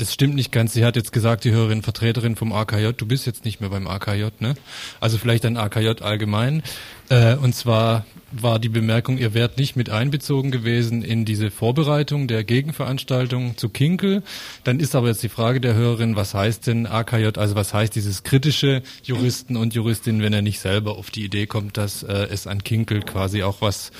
[0.00, 0.72] das stimmt nicht ganz.
[0.72, 3.86] Sie hat jetzt gesagt, die Hörerin, Vertreterin vom AKJ, du bist jetzt nicht mehr beim
[3.86, 4.54] AKJ, ne?
[4.98, 6.62] Also vielleicht ein AKJ allgemein.
[7.10, 12.28] Äh, und zwar war die Bemerkung, ihr wärt nicht mit einbezogen gewesen in diese Vorbereitung
[12.28, 14.22] der Gegenveranstaltung zu Kinkel.
[14.64, 17.94] Dann ist aber jetzt die Frage der Hörerin, was heißt denn AKJ, also was heißt
[17.94, 22.28] dieses kritische Juristen und Juristinnen, wenn er nicht selber auf die Idee kommt, dass äh,
[22.30, 23.90] es an Kinkel quasi auch was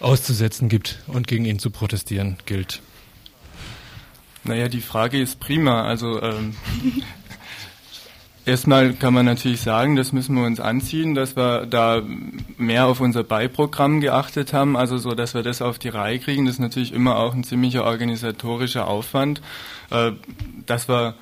[0.00, 2.80] auszusetzen gibt und gegen ihn zu protestieren gilt.
[4.44, 5.84] Naja, die Frage ist prima.
[5.84, 6.54] Also ähm,
[8.46, 12.02] erstmal kann man natürlich sagen, das müssen wir uns anziehen, dass wir da
[12.56, 16.46] mehr auf unser Beiprogramm geachtet haben, also so, dass wir das auf die Reihe kriegen.
[16.46, 19.40] Das ist natürlich immer auch ein ziemlicher organisatorischer Aufwand,
[19.90, 20.12] äh,
[20.66, 21.14] dass wir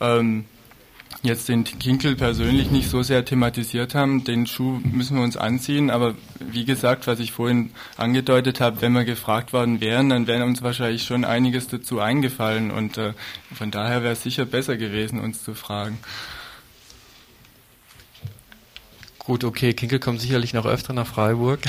[0.00, 0.44] ähm,
[1.22, 4.24] jetzt den Kinkel persönlich nicht so sehr thematisiert haben.
[4.24, 5.90] Den Schuh müssen wir uns anziehen.
[5.90, 10.44] Aber wie gesagt, was ich vorhin angedeutet habe, wenn wir gefragt worden wären, dann wäre
[10.44, 12.70] uns wahrscheinlich schon einiges dazu eingefallen.
[12.70, 13.14] Und äh,
[13.52, 15.98] von daher wäre es sicher besser gewesen, uns zu fragen.
[19.28, 21.60] Gut, okay, Kinkel kommt sicherlich noch öfter nach Freiburg.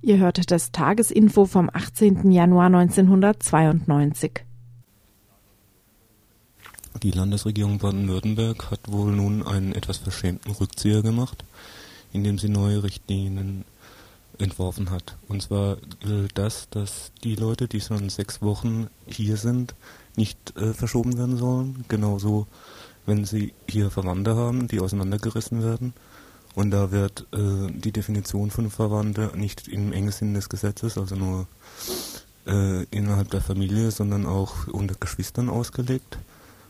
[0.00, 2.30] Ihr hört das Tagesinfo vom 18.
[2.30, 4.47] Januar 1992.
[7.02, 11.44] Die Landesregierung Baden-Württemberg hat wohl nun einen etwas verschämten Rückzieher gemacht,
[12.12, 13.64] indem sie neue Richtlinien
[14.38, 15.16] entworfen hat.
[15.28, 15.78] Und zwar
[16.34, 19.74] das, dass die Leute, die schon sechs Wochen hier sind,
[20.16, 21.84] nicht äh, verschoben werden sollen.
[21.88, 22.46] Genauso,
[23.06, 25.94] wenn sie hier Verwandte haben, die auseinandergerissen werden
[26.58, 31.14] und da wird äh, die Definition von Verwandte nicht im engen Sinn des Gesetzes, also
[31.14, 31.46] nur
[32.48, 36.18] äh, innerhalb der Familie, sondern auch unter Geschwistern ausgelegt.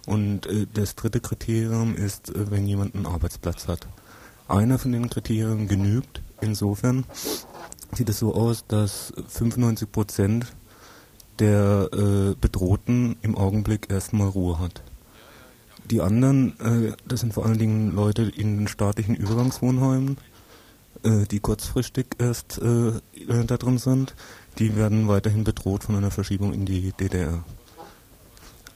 [0.09, 3.87] Und äh, das dritte Kriterium ist, äh, wenn jemand einen Arbeitsplatz hat.
[4.49, 6.23] Einer von den Kriterien genügt.
[6.40, 7.05] Insofern
[7.92, 10.47] sieht es so aus, dass 95 Prozent
[11.38, 14.83] der äh, Bedrohten im Augenblick erstmal Ruhe hat.
[15.90, 20.16] Die anderen, äh, das sind vor allen Dingen Leute in den staatlichen Übergangswohnheimen,
[21.03, 22.92] äh, die kurzfristig erst äh,
[23.47, 24.14] da drin sind.
[24.59, 27.44] Die werden weiterhin bedroht von einer Verschiebung in die DDR.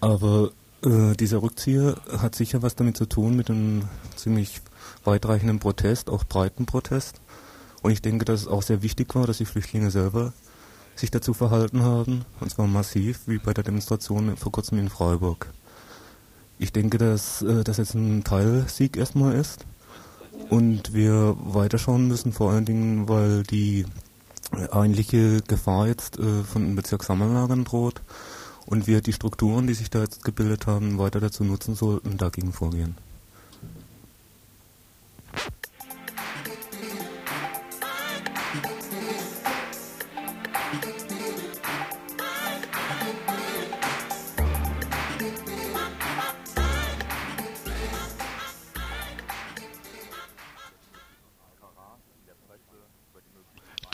[0.03, 0.51] Aber
[0.85, 3.85] äh, dieser Rückzieher hat sicher was damit zu tun mit einem
[4.17, 4.61] ziemlich
[5.05, 7.21] weitreichenden Protest, auch breiten Protest.
[7.83, 10.33] Und ich denke, dass es auch sehr wichtig war, dass die Flüchtlinge selber
[10.95, 15.49] sich dazu verhalten haben, und zwar massiv, wie bei der Demonstration vor kurzem in Freiburg.
[16.59, 19.67] Ich denke, dass äh, das jetzt ein Teilsieg erstmal ist
[20.51, 23.87] und wir weiterschauen müssen, vor allen Dingen, weil die
[24.71, 28.03] eigentliche Gefahr jetzt äh, von den Bezirkssammellagern droht
[28.67, 32.53] und wir die Strukturen, die sich da jetzt gebildet haben, weiter dazu nutzen sollten, dagegen
[32.53, 32.97] vorgehen.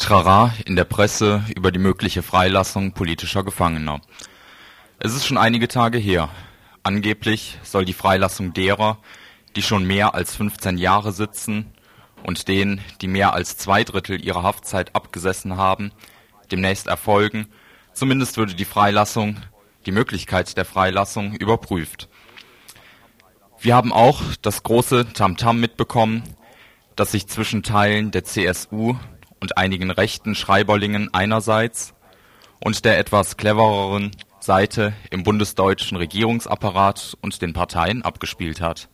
[0.08, 4.00] Trara in der Presse über die mögliche Freilassung politischer Gefangener.
[5.00, 6.28] Es ist schon einige Tage her.
[6.82, 8.98] Angeblich soll die Freilassung derer,
[9.54, 11.72] die schon mehr als 15 Jahre sitzen
[12.24, 15.92] und denen, die mehr als zwei Drittel ihrer Haftzeit abgesessen haben,
[16.50, 17.46] demnächst erfolgen.
[17.92, 19.36] Zumindest würde die Freilassung,
[19.86, 22.08] die Möglichkeit der Freilassung überprüft.
[23.60, 26.24] Wir haben auch das große Tamtam mitbekommen,
[26.96, 28.96] das sich zwischen Teilen der CSU
[29.38, 31.94] und einigen rechten Schreiberlingen einerseits
[32.58, 38.88] und der etwas clevereren Seite im bundesdeutschen Regierungsapparat und den Parteien abgespielt hat.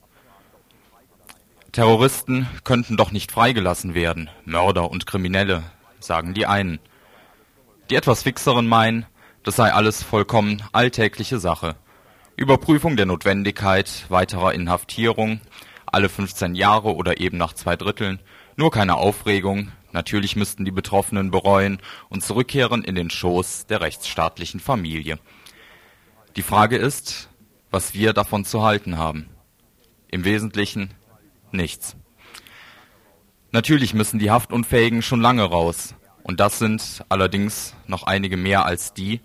[1.72, 5.64] Terroristen könnten doch nicht freigelassen werden, Mörder und Kriminelle,
[6.00, 6.78] sagen die einen.
[7.90, 9.07] Die etwas fixeren meinen,
[9.42, 11.76] das sei alles vollkommen alltägliche Sache.
[12.37, 15.40] Überprüfung der Notwendigkeit weiterer Inhaftierung,
[15.87, 18.20] alle 15 Jahre oder eben nach zwei Dritteln,
[18.57, 21.78] nur keine Aufregung, natürlich müssten die Betroffenen bereuen
[22.11, 25.18] und zurückkehren in den Schoß der rechtsstaatlichen Familie.
[26.37, 27.30] Die Frage ist,
[27.70, 29.30] was wir davon zu halten haben.
[30.09, 30.92] Im Wesentlichen
[31.50, 31.96] nichts.
[33.52, 38.94] Natürlich müssen die Haftunfähigen schon lange raus, und das sind allerdings noch einige mehr als
[38.94, 39.20] die,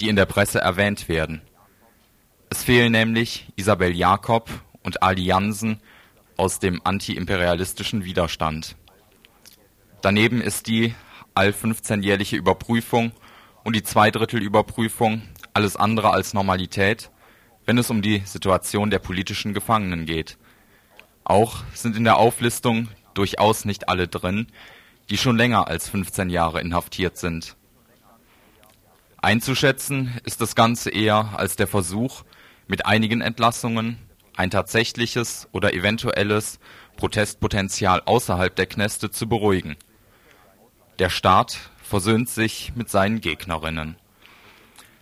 [0.00, 1.42] die in der Presse erwähnt werden.
[2.50, 4.50] Es fehlen nämlich Isabel Jakob
[4.82, 5.80] und Ali Jansen
[6.36, 8.76] aus dem antiimperialistischen Widerstand.
[10.00, 10.94] Daneben ist die
[11.34, 13.12] all 15-jährliche Überprüfung
[13.64, 17.10] und die Zweidrittelüberprüfung alles andere als Normalität,
[17.66, 20.38] wenn es um die Situation der politischen Gefangenen geht.
[21.24, 24.46] Auch sind in der Auflistung durchaus nicht alle drin,
[25.10, 27.56] die schon länger als 15 Jahre inhaftiert sind.
[29.20, 32.22] Einzuschätzen ist das Ganze eher als der Versuch,
[32.68, 33.98] mit einigen Entlassungen
[34.36, 36.60] ein tatsächliches oder eventuelles
[36.96, 39.76] Protestpotenzial außerhalb der Kneste zu beruhigen.
[40.98, 43.96] Der Staat versöhnt sich mit seinen Gegnerinnen.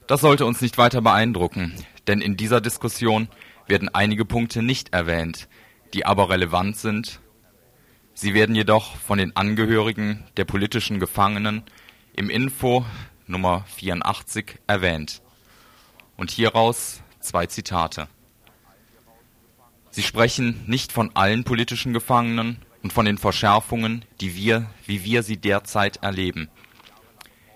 [0.07, 1.75] Das sollte uns nicht weiter beeindrucken,
[2.07, 3.29] denn in dieser Diskussion
[3.67, 5.49] werden einige Punkte nicht erwähnt,
[5.95, 7.21] die aber relevant sind.
[8.13, 11.63] Sie werden jedoch von den Angehörigen der politischen Gefangenen
[12.15, 12.85] im Info
[13.27, 15.23] Nummer 84 erwähnt.
[16.19, 18.07] Und hieraus zwei Zitate.
[19.91, 25.25] Sie sprechen nicht von allen politischen Gefangenen und von den Verschärfungen, die wir, wie wir
[25.25, 26.49] sie derzeit erleben.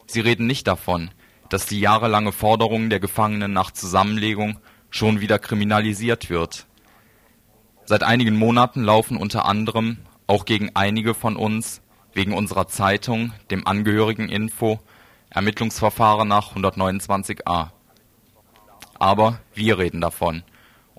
[0.06, 1.12] Sie reden nicht davon,
[1.48, 4.58] dass die jahrelange Forderung der Gefangenen nach Zusammenlegung
[4.90, 6.66] schon wieder kriminalisiert wird,
[7.90, 13.66] Seit einigen Monaten laufen unter anderem auch gegen einige von uns wegen unserer Zeitung, dem
[13.66, 14.78] Angehörigeninfo,
[15.28, 17.70] Ermittlungsverfahren nach 129a.
[19.00, 20.44] Aber wir reden davon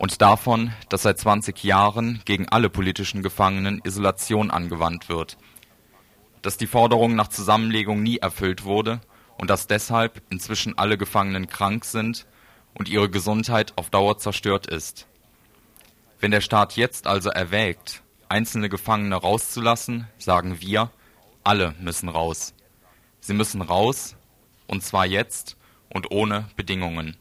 [0.02, 5.38] und davon, dass seit 20 Jahren gegen alle politischen Gefangenen Isolation angewandt wird,
[6.42, 9.00] dass die Forderung nach Zusammenlegung nie erfüllt wurde
[9.38, 12.26] und dass deshalb inzwischen alle Gefangenen krank sind
[12.74, 15.06] und ihre Gesundheit auf Dauer zerstört ist.
[16.20, 20.90] Wenn der Staat jetzt also erwägt, einzelne Gefangene rauszulassen, sagen wir,
[21.44, 22.56] alle müssen raus.
[23.20, 24.16] Sie müssen raus,
[24.66, 25.58] und zwar jetzt
[25.90, 27.18] und ohne Bedingungen.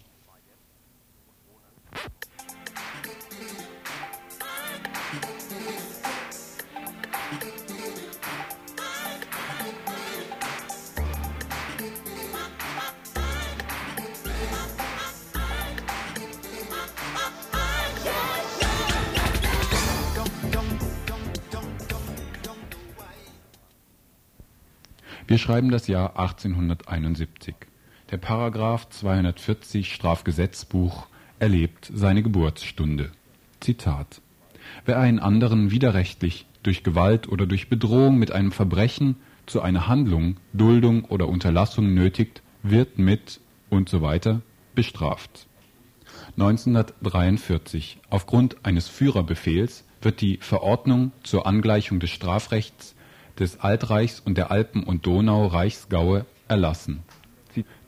[25.30, 27.54] Wir schreiben das Jahr 1871.
[28.10, 31.06] Der Paragraph 240 Strafgesetzbuch
[31.38, 33.12] erlebt seine Geburtsstunde.
[33.60, 34.22] Zitat
[34.86, 40.38] Wer einen anderen widerrechtlich durch Gewalt oder durch Bedrohung mit einem Verbrechen zu einer Handlung,
[40.52, 44.42] Duldung oder Unterlassung nötigt, wird mit und so weiter
[44.74, 45.46] bestraft.
[46.38, 52.96] 1943 Aufgrund eines Führerbefehls wird die Verordnung zur Angleichung des Strafrechts
[53.38, 57.00] des Altreichs und der Alpen und Donau-Reichsgaue erlassen.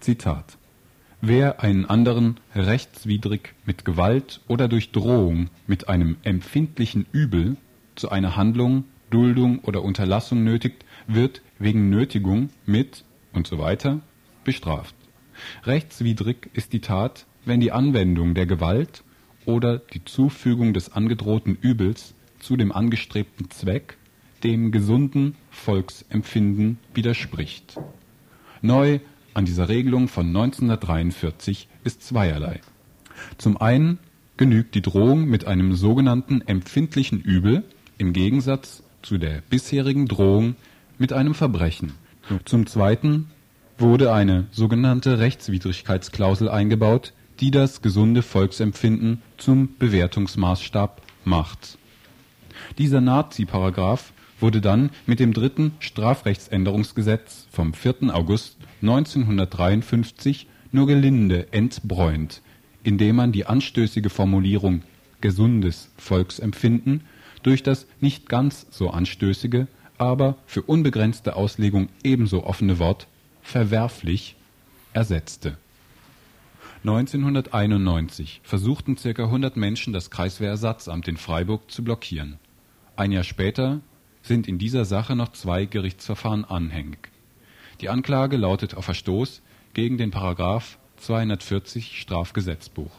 [0.00, 0.58] Zitat
[1.20, 7.56] Wer einen anderen rechtswidrig mit Gewalt oder durch Drohung mit einem empfindlichen Übel
[7.94, 14.00] zu einer Handlung, Duldung oder Unterlassung nötigt, wird wegen Nötigung mit und so weiter
[14.42, 14.96] bestraft.
[15.64, 19.04] Rechtswidrig ist die Tat, wenn die Anwendung der Gewalt
[19.44, 23.96] oder die Zufügung des angedrohten Übels zu dem angestrebten Zweck
[24.44, 27.78] dem gesunden Volksempfinden widerspricht.
[28.60, 29.00] Neu
[29.34, 32.60] an dieser Regelung von 1943 ist zweierlei.
[33.38, 33.98] Zum einen
[34.36, 37.64] genügt die Drohung mit einem sogenannten empfindlichen Übel
[37.98, 40.56] im Gegensatz zu der bisherigen Drohung
[40.98, 41.92] mit einem Verbrechen.
[42.44, 43.30] Zum zweiten
[43.78, 51.78] wurde eine sogenannte Rechtswidrigkeitsklausel eingebaut, die das gesunde Volksempfinden zum Bewertungsmaßstab macht.
[52.78, 58.14] Dieser Nazi-Paragraph wurde dann mit dem dritten Strafrechtsänderungsgesetz vom 4.
[58.14, 62.42] August 1953 nur gelinde entbräunt,
[62.82, 64.82] indem man die anstößige Formulierung
[65.20, 67.02] gesundes Volksempfinden
[67.42, 73.06] durch das nicht ganz so anstößige, aber für unbegrenzte Auslegung ebenso offene Wort
[73.42, 74.36] verwerflich
[74.92, 75.56] ersetzte.
[76.84, 79.22] 1991 versuchten ca.
[79.22, 82.40] 100 Menschen das Kreiswehrersatzamt in Freiburg zu blockieren
[82.96, 83.80] Ein Jahr später
[84.22, 87.10] sind in dieser Sache noch zwei Gerichtsverfahren anhängig.
[87.80, 89.42] Die Anklage lautet auf Verstoß
[89.74, 92.90] gegen den Paragraph 240 Strafgesetzbuch.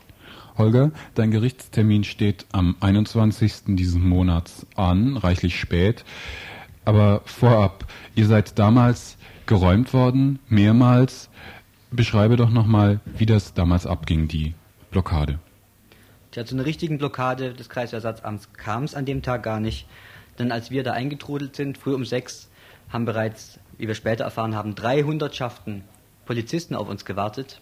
[0.57, 3.75] Holger, dein Gerichtstermin steht am 21.
[3.75, 6.03] dieses Monats an, reichlich spät.
[6.86, 11.29] Aber vorab, ihr seid damals geräumt worden, mehrmals.
[11.91, 14.53] Beschreibe doch nochmal, wie das damals abging, die
[14.91, 15.39] Blockade.
[16.33, 19.88] Ja, zu einer richtigen Blockade des Kreisersatzamts kam es an dem Tag gar nicht.
[20.39, 22.49] Denn als wir da eingetrudelt sind, früh um sechs,
[22.89, 25.83] haben bereits, wie wir später erfahren haben, 300 Schaften
[26.25, 27.59] Polizisten auf uns gewartet.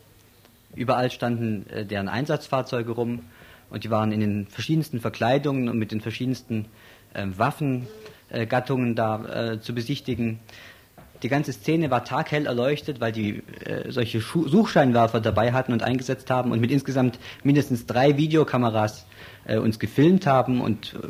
[0.75, 3.23] Überall standen äh, deren Einsatzfahrzeuge rum
[3.69, 6.65] und die waren in den verschiedensten Verkleidungen und mit den verschiedensten
[7.13, 10.39] äh, Waffengattungen äh, da zu besichtigen.
[11.23, 15.83] Die ganze Szene war taghell erleuchtet, weil die äh, solche Schu Suchscheinwerfer dabei hatten und
[15.83, 19.05] eingesetzt haben und mit insgesamt mindestens drei Videokameras
[19.45, 21.07] äh, uns gefilmt haben und äh,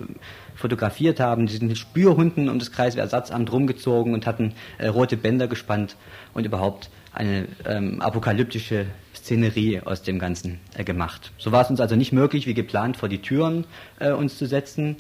[0.55, 1.45] fotografiert haben.
[1.45, 5.95] Die sind mit Spürhunden um das Kreiswehrersatzamt rumgezogen und hatten äh, rote Bänder gespannt
[6.33, 11.31] und überhaupt eine ähm, apokalyptische Szenerie aus dem Ganzen äh, gemacht.
[11.37, 13.65] So war es uns also nicht möglich, wie geplant, vor die Türen
[13.99, 14.97] äh, uns zu setzen,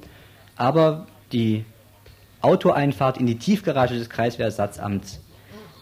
[0.55, 1.65] aber die
[2.41, 5.21] Autoeinfahrt in die Tiefgarage des Kreiswehrersatzamts,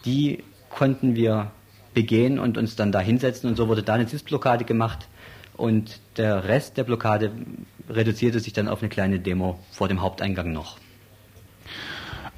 [0.04, 1.50] die konnten wir
[1.94, 5.08] begehen und uns dann da hinsetzen und so wurde da eine Sitzblockade gemacht
[5.56, 7.32] und der Rest der Blockade
[7.88, 10.78] reduzierte sich dann auf eine kleine Demo vor dem Haupteingang noch.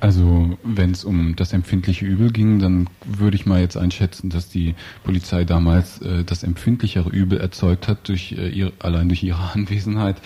[0.01, 4.49] Also wenn es um das empfindliche Übel ging, dann würde ich mal jetzt einschätzen, dass
[4.49, 9.53] die Polizei damals äh, das empfindlichere Übel erzeugt hat, durch, äh, ihr, allein durch ihre
[9.55, 10.17] Anwesenheit.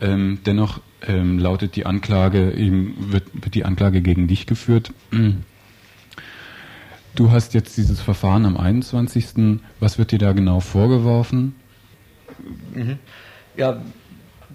[0.00, 4.92] Ähm, dennoch ähm, lautet die Anklage, eben wird, wird die Anklage gegen dich geführt.
[7.14, 9.60] Du hast jetzt dieses Verfahren am 21.
[9.78, 11.54] Was wird dir da genau vorgeworfen?
[12.74, 12.98] Mhm.
[13.56, 13.80] Ja,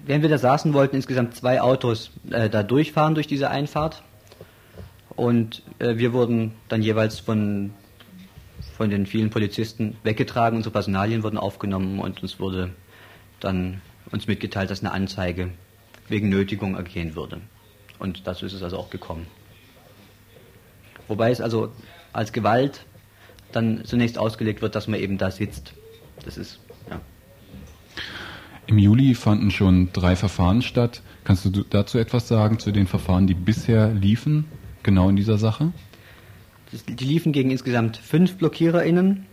[0.04, 4.02] während wir da saßen, wollten insgesamt zwei Autos äh, da durchfahren durch diese Einfahrt.
[5.16, 7.70] Und äh, wir wurden dann jeweils von,
[8.76, 12.70] von den vielen Polizisten weggetragen, unsere Personalien wurden aufgenommen und uns wurde
[13.40, 15.50] dann uns mitgeteilt, dass eine Anzeige
[16.10, 17.40] wegen Nötigung ergehen würde.
[17.98, 19.26] Und dazu ist es also auch gekommen.
[21.08, 21.72] Wobei es also
[22.12, 22.84] als Gewalt
[23.52, 25.74] dann zunächst ausgelegt wird, dass man eben da sitzt.
[26.24, 27.00] Das ist, ja.
[28.66, 31.02] Im Juli fanden schon drei Verfahren statt.
[31.24, 34.44] Kannst du dazu etwas sagen, zu den Verfahren, die bisher liefen,
[34.82, 35.72] genau in dieser Sache?
[36.86, 39.26] Die liefen gegen insgesamt fünf BlockiererInnen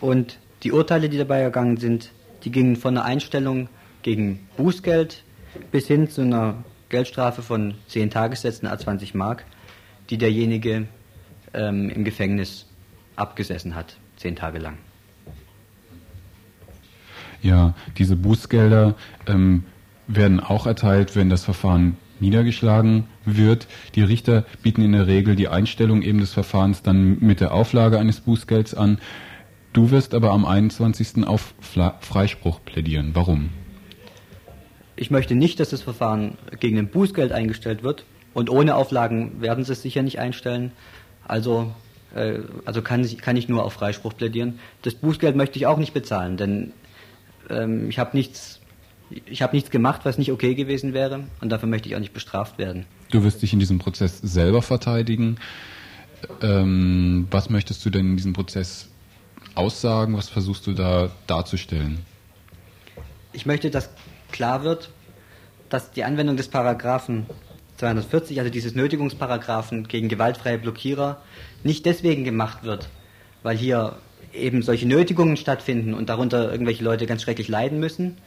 [0.00, 2.12] und die Urteile, die dabei ergangen sind,
[2.44, 3.70] die gingen von einer Einstellung
[4.02, 5.24] gegen Bußgeld
[5.70, 9.44] bis hin zu einer Geldstrafe von 10 Tagessätzen a 20 Mark,
[10.10, 10.86] die derjenige
[11.54, 12.66] ähm, im Gefängnis
[13.16, 14.78] abgesessen hat, zehn Tage lang.
[17.42, 18.94] Ja, diese Bußgelder
[19.26, 19.64] ähm,
[20.06, 23.66] werden auch erteilt, wenn das Verfahren niedergeschlagen wird.
[23.94, 27.98] Die Richter bieten in der Regel die Einstellung eben des Verfahrens dann mit der Auflage
[27.98, 28.98] eines Bußgelds an.
[29.72, 31.26] Du wirst aber am 21.
[31.26, 33.10] auf Freispruch plädieren.
[33.14, 33.50] Warum?
[35.00, 38.04] Ich möchte nicht, dass das Verfahren gegen ein Bußgeld eingestellt wird.
[38.34, 40.72] Und ohne Auflagen werden sie es sicher nicht einstellen.
[41.26, 41.74] Also,
[42.14, 44.58] äh, also kann, ich, kann ich nur auf Freispruch plädieren.
[44.82, 46.74] Das Bußgeld möchte ich auch nicht bezahlen, denn
[47.48, 48.60] ähm, ich habe nichts,
[49.24, 51.24] ich habe nichts gemacht, was nicht okay gewesen wäre.
[51.40, 52.84] Und dafür möchte ich auch nicht bestraft werden.
[53.10, 55.38] Du wirst dich in diesem Prozess selber verteidigen.
[56.42, 58.90] Ähm, was möchtest du denn in diesem Prozess
[59.54, 60.14] aussagen?
[60.14, 62.00] Was versuchst du da darzustellen?
[63.32, 63.88] Ich möchte, dass
[64.32, 64.90] klar wird,
[65.68, 67.26] dass die Anwendung des Paragraphen
[67.78, 71.22] 240, also dieses Nötigungsparagraphen gegen gewaltfreie Blockierer,
[71.64, 72.88] nicht deswegen gemacht wird,
[73.42, 73.96] weil hier
[74.34, 78.18] eben solche Nötigungen stattfinden und darunter irgendwelche Leute ganz schrecklich leiden müssen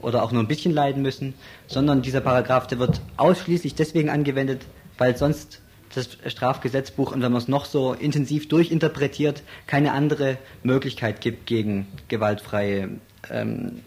[0.00, 1.34] oder auch nur ein bisschen leiden müssen,
[1.66, 4.66] sondern dieser Paragraph, der wird ausschließlich deswegen angewendet,
[4.98, 5.60] weil sonst
[5.94, 11.86] das Strafgesetzbuch, und wenn man es noch so intensiv durchinterpretiert, keine andere Möglichkeit gibt gegen
[12.08, 12.90] gewaltfreie
[13.30, 13.80] ähm,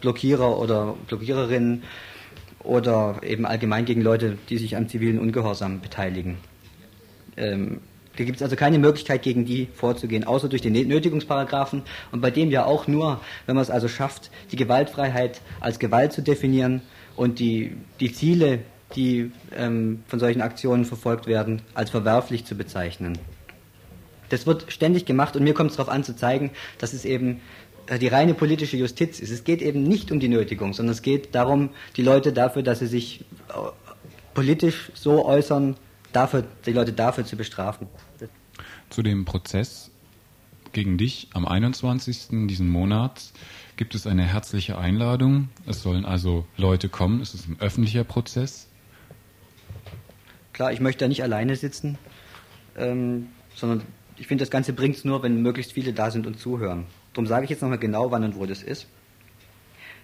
[0.00, 1.82] Blockierer oder Blockiererinnen
[2.62, 6.38] oder eben allgemein gegen Leute, die sich am zivilen Ungehorsam beteiligen.
[7.36, 7.80] Ähm,
[8.16, 12.32] da gibt es also keine Möglichkeit, gegen die vorzugehen, außer durch den Nötigungsparagraphen und bei
[12.32, 16.82] dem ja auch nur, wenn man es also schafft, die Gewaltfreiheit als Gewalt zu definieren
[17.14, 18.58] und die, die Ziele,
[18.96, 23.18] die ähm, von solchen Aktionen verfolgt werden, als verwerflich zu bezeichnen.
[24.30, 27.40] Das wird ständig gemacht und mir kommt es darauf an zu zeigen, dass es eben
[27.96, 29.30] die reine politische Justiz ist.
[29.30, 32.80] Es geht eben nicht um die Nötigung, sondern es geht darum, die Leute dafür, dass
[32.80, 33.52] sie sich äh,
[34.34, 35.76] politisch so äußern,
[36.12, 37.86] dafür, die Leute dafür zu bestrafen.
[38.90, 39.90] Zu dem Prozess
[40.72, 41.28] gegen dich.
[41.34, 42.46] Am 21.
[42.46, 43.32] diesen Monats
[43.76, 45.48] gibt es eine herzliche Einladung.
[45.66, 47.20] Es sollen also Leute kommen.
[47.20, 48.68] Es ist ein öffentlicher Prozess.
[50.52, 51.98] Klar, ich möchte da nicht alleine sitzen,
[52.76, 53.82] ähm, sondern
[54.16, 56.86] ich finde, das Ganze bringt es nur, wenn möglichst viele da sind und zuhören.
[57.18, 58.86] Darum sage ich jetzt nochmal genau, wann und wo das ist.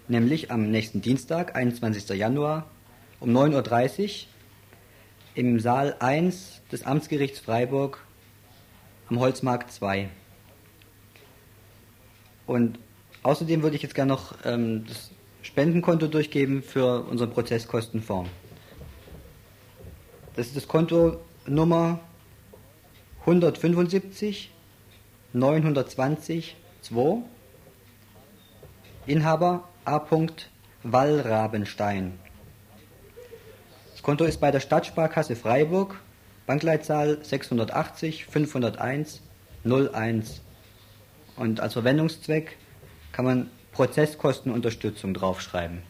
[0.08, 2.08] Nämlich am nächsten Dienstag, 21.
[2.08, 2.68] Januar,
[3.20, 4.10] um 9.30 Uhr
[5.36, 8.04] im Saal 1 des Amtsgerichts Freiburg
[9.08, 10.08] am Holzmarkt 2.
[12.48, 12.80] Und
[13.22, 15.12] außerdem würde ich jetzt gerne noch ähm, das
[15.42, 18.28] Spendenkonto durchgeben für unseren Prozesskostenfonds.
[20.34, 22.00] Das ist das Konto Nummer
[23.20, 24.50] 175
[25.32, 27.22] 920 2.
[29.07, 30.01] Inhaber A.
[30.82, 32.18] Wallrabenstein.
[33.93, 35.99] Das Konto ist bei der Stadtsparkasse Freiburg,
[36.47, 39.22] Bankleitzahl 680 501
[39.64, 40.43] 01.
[41.37, 42.59] Und als Verwendungszweck
[43.12, 45.82] kann man Prozesskostenunterstützung draufschreiben.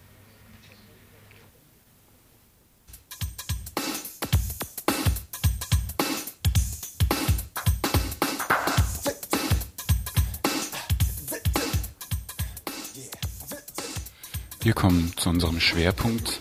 [14.64, 16.40] Wir kommen zu unserem Schwerpunkt,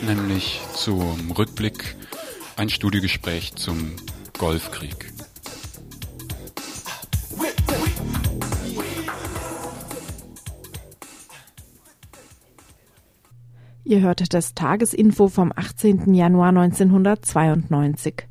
[0.00, 1.96] nämlich zum Rückblick,
[2.56, 3.96] ein Studiogespräch zum
[4.38, 5.12] Golfkrieg.
[13.82, 16.14] Ihr hört das Tagesinfo vom 18.
[16.14, 18.28] Januar 1992.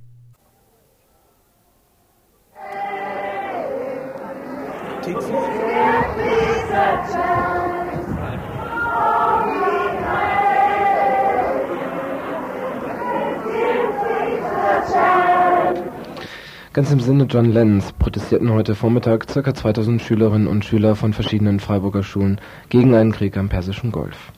[16.74, 19.54] Ganz im Sinne John Lennons protestierten heute Vormittag ca.
[19.54, 24.32] 2000 Schülerinnen und Schüler von verschiedenen Freiburger Schulen gegen einen Krieg am Persischen Golf.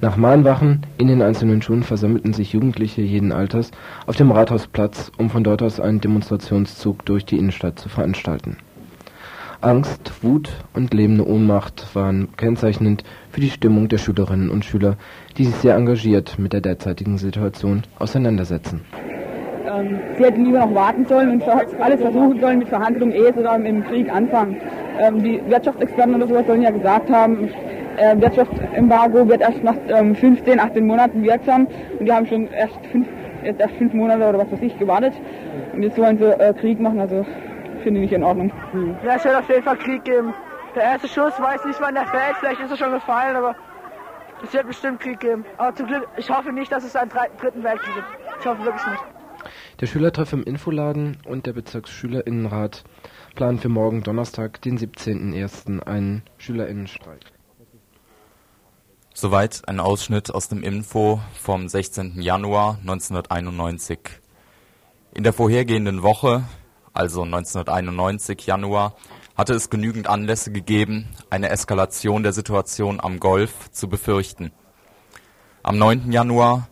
[0.00, 3.72] Nach Mahnwachen in den einzelnen Schulen versammelten sich Jugendliche jeden Alters
[4.06, 8.58] auf dem Rathausplatz, um von dort aus einen Demonstrationszug durch die Innenstadt zu veranstalten.
[9.60, 13.02] Angst, Wut und lebende Ohnmacht waren kennzeichnend
[13.32, 14.98] für die Stimmung der Schülerinnen und Schüler,
[15.36, 18.82] die sich sehr engagiert mit der derzeitigen Situation auseinandersetzen
[19.72, 21.42] ähm, sie hätten lieber noch warten sollen und
[21.80, 24.60] alles versuchen sollen mit Verhandlungen, ehe sie dann im Krieg anfangen.
[24.98, 27.48] Ähm, die Wirtschaftsexperten oder sowas sollen ja gesagt haben,
[27.96, 31.66] äh, Wirtschaftsembargo wird erst nach ähm, 15, 18 Monaten wirksam
[31.98, 33.06] und die haben schon erst fünf,
[33.42, 35.14] jetzt erst fünf Monate oder was weiß ich gewartet
[35.72, 37.24] und jetzt wollen sie äh, Krieg machen, also
[37.82, 38.52] finde ich nicht in Ordnung.
[38.72, 38.96] Hm.
[39.04, 40.34] Ja, es wird auf jeden Fall Krieg geben.
[40.74, 43.54] Der erste Schuss weiß nicht, wann der fällt, vielleicht ist er schon gefallen, aber
[44.42, 45.44] es wird bestimmt Krieg geben.
[45.58, 48.06] Aber zum Glück, ich hoffe nicht, dass es einen dritten Weltkrieg gibt.
[48.40, 49.21] Ich hoffe wirklich nicht.
[49.82, 52.84] Der Schülertreff im Infoladen und der Bezirksschülerinnenrat
[53.34, 55.80] planen für morgen Donnerstag, den 17.01.
[55.80, 57.32] einen Schülerinnenstreik.
[59.12, 62.22] Soweit ein Ausschnitt aus dem Info vom 16.
[62.22, 63.98] Januar 1991.
[65.14, 66.44] In der vorhergehenden Woche,
[66.92, 68.94] also 1991 Januar,
[69.36, 74.52] hatte es genügend Anlässe gegeben, eine Eskalation der Situation am Golf zu befürchten.
[75.64, 76.12] Am 9.
[76.12, 76.68] Januar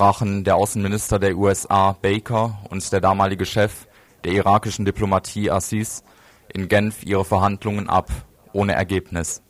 [0.00, 3.86] brachen der Außenminister der USA Baker und der damalige Chef
[4.24, 6.02] der irakischen Diplomatie Assis
[6.54, 8.10] in Genf ihre Verhandlungen ab,
[8.54, 9.42] ohne Ergebnis.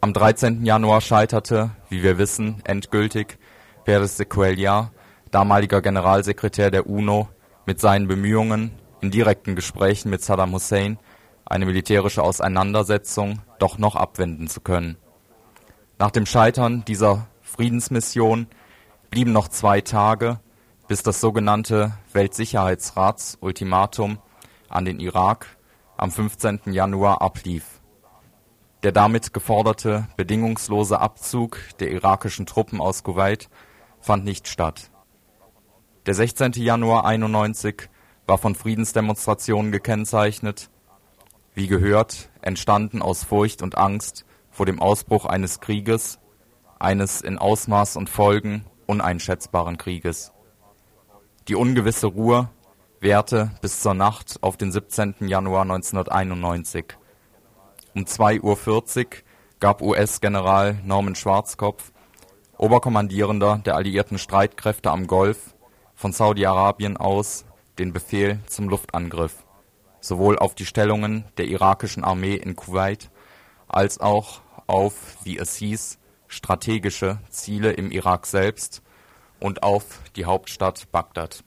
[0.00, 0.64] Am 13.
[0.64, 3.36] Januar scheiterte, wie wir wissen, endgültig
[3.84, 4.90] Pérez de Cuellar,
[5.30, 7.28] damaliger Generalsekretär der UNO,
[7.66, 8.70] mit seinen Bemühungen,
[9.02, 10.98] in direkten Gesprächen mit Saddam Hussein
[11.44, 14.96] eine militärische Auseinandersetzung doch noch abwenden zu können.
[15.98, 18.46] Nach dem Scheitern dieser Friedensmission
[19.10, 20.40] blieben noch zwei Tage,
[20.88, 24.18] bis das sogenannte Weltsicherheitsratsultimatum
[24.68, 25.56] an den Irak
[25.96, 26.60] am 15.
[26.66, 27.80] Januar ablief.
[28.82, 33.48] Der damit geforderte bedingungslose Abzug der irakischen Truppen aus Kuwait
[34.00, 34.90] fand nicht statt.
[36.06, 36.52] Der 16.
[36.52, 37.88] Januar 91
[38.26, 40.70] war von Friedensdemonstrationen gekennzeichnet,
[41.54, 46.18] wie gehört, entstanden aus Furcht und Angst vor dem Ausbruch eines Krieges,
[46.78, 50.32] eines in Ausmaß und Folgen uneinschätzbaren Krieges.
[51.48, 52.48] Die ungewisse Ruhe
[53.00, 55.16] währte bis zur Nacht auf den 17.
[55.20, 56.86] Januar 1991.
[57.94, 59.22] Um 2.40 Uhr
[59.60, 61.92] gab US-General Norman Schwarzkopf,
[62.58, 65.54] Oberkommandierender der alliierten Streitkräfte am Golf,
[65.94, 67.44] von Saudi-Arabien aus
[67.78, 69.44] den Befehl zum Luftangriff,
[70.00, 73.10] sowohl auf die Stellungen der irakischen Armee in Kuwait
[73.68, 75.98] als auch auf, wie es hieß,
[76.36, 78.82] strategische Ziele im Irak selbst
[79.40, 81.42] und auf die Hauptstadt Bagdad.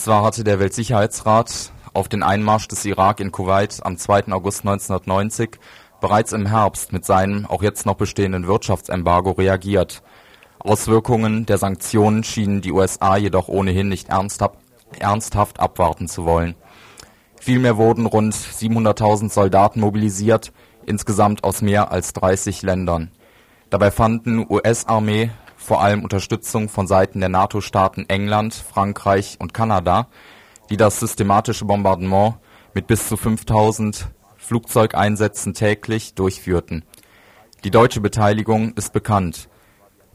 [0.00, 4.32] Zwar hatte der Weltsicherheitsrat auf den Einmarsch des Irak in Kuwait am 2.
[4.32, 5.58] August 1990
[6.00, 10.02] bereits im Herbst mit seinem auch jetzt noch bestehenden Wirtschaftsembargo reagiert.
[10.58, 14.56] Auswirkungen der Sanktionen schienen die USA jedoch ohnehin nicht ernsthaft,
[14.98, 16.54] ernsthaft abwarten zu wollen.
[17.38, 20.50] Vielmehr wurden rund 700.000 Soldaten mobilisiert,
[20.86, 23.10] insgesamt aus mehr als 30 Ländern.
[23.68, 25.30] Dabei fanden US-Armee
[25.60, 30.08] vor allem Unterstützung von Seiten der NATO-Staaten England, Frankreich und Kanada,
[30.70, 32.36] die das systematische Bombardement
[32.74, 34.08] mit bis zu 5000
[34.38, 36.84] Flugzeugeinsätzen täglich durchführten.
[37.62, 39.48] Die deutsche Beteiligung ist bekannt.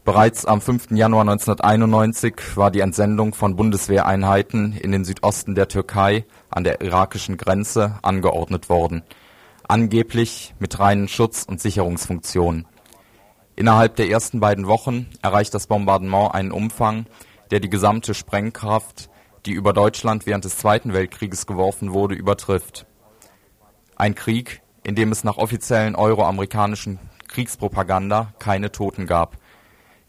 [0.04, 0.90] Bereits am 5.
[0.90, 7.36] Januar 1991 war die Entsendung von Bundeswehreinheiten in den Südosten der Türkei an der irakischen
[7.36, 9.02] Grenze angeordnet worden,
[9.68, 12.66] angeblich mit reinen Schutz- und Sicherungsfunktionen.
[13.58, 17.06] Innerhalb der ersten beiden Wochen erreicht das Bombardement einen Umfang,
[17.50, 19.08] der die gesamte Sprengkraft,
[19.46, 22.84] die über Deutschland während des Zweiten Weltkrieges geworfen wurde, übertrifft.
[23.96, 26.98] Ein Krieg, in dem es nach offiziellen euroamerikanischen
[27.28, 29.38] Kriegspropaganda keine Toten gab.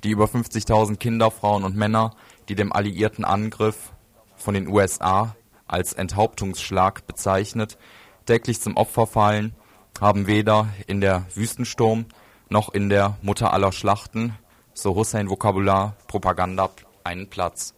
[0.03, 2.11] Die über 50.000 Kinder, Frauen und Männer,
[2.49, 3.93] die dem alliierten Angriff
[4.35, 5.37] von den USA
[5.67, 7.77] als Enthauptungsschlag bezeichnet,
[8.25, 9.55] täglich zum Opfer fallen,
[10.01, 12.07] haben weder in der Wüstensturm
[12.49, 14.37] noch in der Mutter aller Schlachten,
[14.73, 16.69] so Hussein Vokabular, Propaganda
[17.03, 17.73] einen Platz.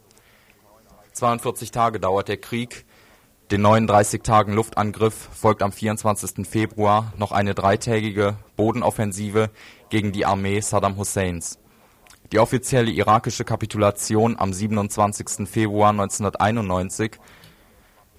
[1.14, 2.86] 42 Tage dauert der Krieg.
[3.52, 6.48] Den 39 Tagen Luftangriff folgt am 24.
[6.48, 9.50] Februar noch eine dreitägige Bodenoffensive
[9.90, 11.60] gegen die Armee Saddam Husseins.
[12.32, 15.50] Die offizielle irakische Kapitulation am 27.
[15.50, 17.18] Februar 1991.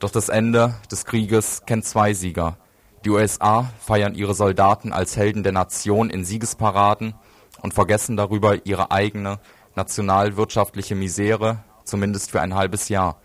[0.01, 2.57] Doch das Ende des Krieges kennt zwei Sieger.
[3.05, 7.15] Die USA feiern ihre Soldaten als Helden der Nation in Siegesparaden
[7.63, 9.41] und vergessen darüber ihre eigene
[9.75, 13.21] nationalwirtschaftliche Misere, zumindest für ein halbes Jahr.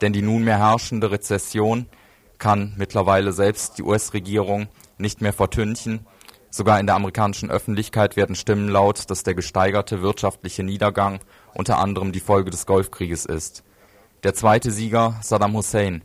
[0.00, 1.86] Denn die nunmehr herrschende Rezession
[2.38, 6.06] kann mittlerweile selbst die US-Regierung nicht mehr vertünchen.
[6.50, 11.20] Sogar in der amerikanischen Öffentlichkeit werden Stimmen laut, dass der gesteigerte wirtschaftliche Niedergang
[11.52, 13.62] unter anderem die Folge des Golfkrieges ist.
[14.22, 16.02] Der zweite Sieger, Saddam Hussein,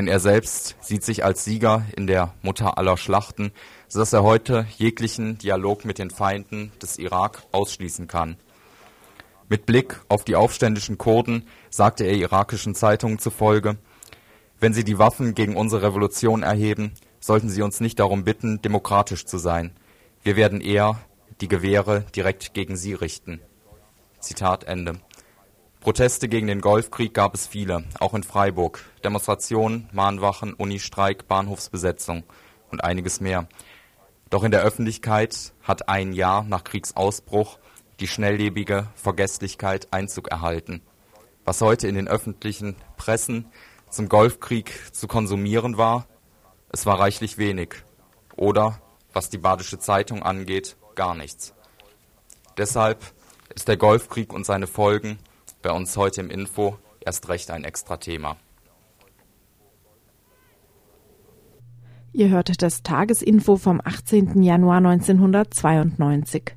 [0.00, 3.52] denn er selbst sieht sich als Sieger in der Mutter aller Schlachten,
[3.86, 8.38] so dass er heute jeglichen Dialog mit den Feinden des Irak ausschließen kann.
[9.50, 13.76] Mit Blick auf die aufständischen Kurden sagte er irakischen Zeitungen zufolge,
[14.58, 19.26] wenn sie die Waffen gegen unsere Revolution erheben, sollten sie uns nicht darum bitten, demokratisch
[19.26, 19.70] zu sein.
[20.22, 20.98] Wir werden eher
[21.42, 23.38] die Gewehre direkt gegen sie richten.
[24.18, 24.98] Zitat Ende.
[25.80, 28.84] Proteste gegen den Golfkrieg gab es viele, auch in Freiburg.
[29.02, 32.22] Demonstrationen, Mahnwachen, Unistreik, Bahnhofsbesetzung
[32.70, 33.48] und einiges mehr.
[34.28, 37.58] Doch in der Öffentlichkeit hat ein Jahr nach Kriegsausbruch
[37.98, 40.82] die schnelllebige Vergesslichkeit Einzug erhalten.
[41.46, 43.46] Was heute in den öffentlichen Pressen
[43.88, 46.06] zum Golfkrieg zu konsumieren war,
[46.68, 47.76] es war reichlich wenig.
[48.36, 48.82] Oder,
[49.14, 51.54] was die Badische Zeitung angeht, gar nichts.
[52.58, 53.02] Deshalb
[53.54, 55.18] ist der Golfkrieg und seine Folgen
[55.62, 58.36] bei uns heute im Info erst recht ein extra Thema.
[62.12, 64.42] Ihr hörtet das Tagesinfo vom 18.
[64.42, 66.56] Januar 1992.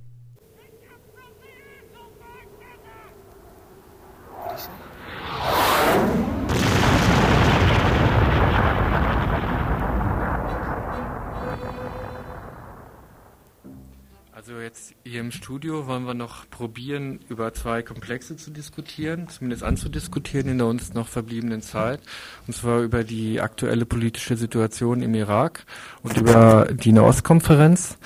[15.43, 20.93] Studio wollen wir noch probieren, über zwei Komplexe zu diskutieren, zumindest anzudiskutieren in der uns
[20.93, 21.99] noch verbliebenen Zeit.
[22.47, 25.65] Und zwar über die aktuelle politische Situation im Irak
[26.01, 27.97] und über die Nahostkonferenz.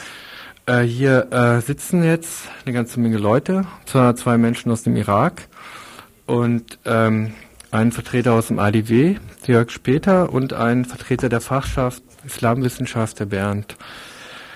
[0.66, 5.48] Äh, hier äh, sitzen jetzt eine ganze Menge Leute, zwei Menschen aus dem Irak
[6.26, 7.36] und ähm,
[7.70, 13.78] ein Vertreter aus dem ADW, Jörg Später, und ein Vertreter der Fachschaft Islamwissenschaft, der Bernd.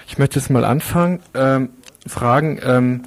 [0.08, 1.20] Ich möchte jetzt mal anfangen.
[1.36, 1.70] Ähm,
[2.08, 3.04] fragen, ähm,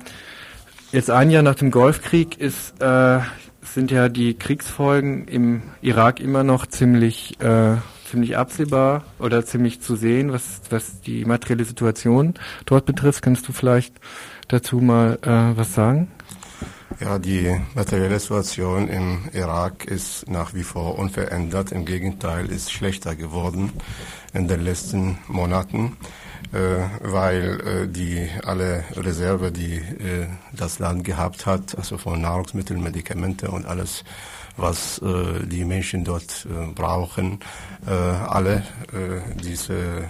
[0.92, 3.20] jetzt ein Jahr nach dem Golfkrieg ist, äh,
[3.62, 7.76] sind ja die Kriegsfolgen im Irak immer noch ziemlich, äh,
[8.08, 12.34] ziemlich absehbar oder ziemlich zu sehen, was, was die materielle Situation
[12.66, 13.22] dort betrifft.
[13.22, 13.94] Kannst du vielleicht
[14.48, 16.12] dazu mal äh, was sagen?
[17.00, 21.72] Ja, die materielle Situation im Irak ist nach wie vor unverändert.
[21.72, 23.72] Im Gegenteil, ist schlechter geworden
[24.32, 25.96] in den letzten Monaten.
[26.54, 32.80] Äh, weil äh, die alle Reserve, die äh, das Land gehabt hat, also von Nahrungsmitteln,
[32.80, 34.04] Medikamente und alles,
[34.56, 36.46] was die Menschen dort
[36.76, 37.40] brauchen,
[37.84, 38.62] alle
[39.42, 40.04] diese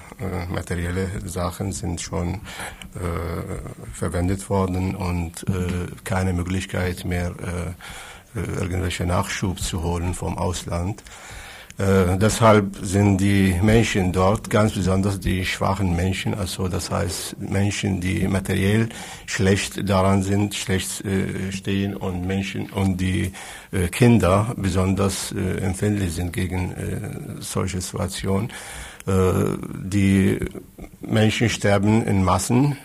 [0.51, 2.42] materielle Sachen sind schon
[3.95, 5.47] verwendet worden und
[6.05, 7.32] keine Möglichkeit mehr
[8.36, 11.03] äh, irgendwelche Nachschub zu holen vom Ausland.
[11.76, 18.00] Äh, deshalb sind die Menschen dort, ganz besonders die schwachen Menschen, also das heißt Menschen,
[18.00, 18.88] die materiell
[19.26, 23.32] schlecht daran sind, schlecht äh, stehen und Menschen und die
[23.72, 28.50] äh, Kinder besonders äh, empfindlich sind gegen äh, solche Situationen.
[29.06, 30.38] Die
[31.02, 32.78] Menschen sterben in Massen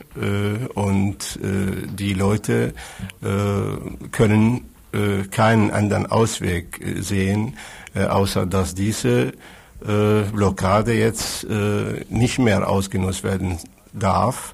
[0.73, 2.73] und die Leute
[4.11, 7.57] können äh, keinen anderen Ausweg äh, sehen,
[7.95, 9.33] äh, außer dass diese
[9.85, 13.57] äh, Blockade jetzt äh, nicht mehr ausgenutzt werden
[13.93, 14.53] darf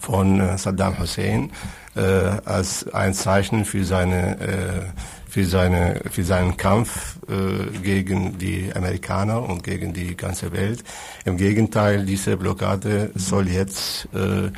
[0.00, 1.50] von äh, Saddam Hussein
[2.44, 4.92] als ein Zeichen für seine
[5.28, 10.82] für seine für seinen Kampf äh, gegen die Amerikaner und gegen die ganze Welt.
[11.24, 14.50] Im Gegenteil, diese Blockade soll jetzt äh,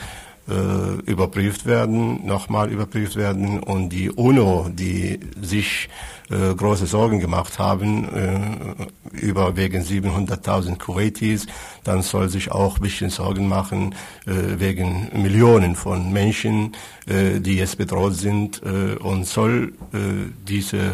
[0.51, 5.88] äh, überprüft werden, nochmal überprüft werden und die UNO, die sich
[6.31, 11.47] äh, große Sorgen gemacht haben äh, über wegen 700.000 Kuwaitis,
[11.85, 13.95] dann soll sich auch ein bisschen Sorgen machen
[14.26, 16.76] äh, wegen Millionen von Menschen,
[17.07, 19.99] äh, die jetzt bedroht sind äh, und soll äh,
[20.47, 20.93] diese äh,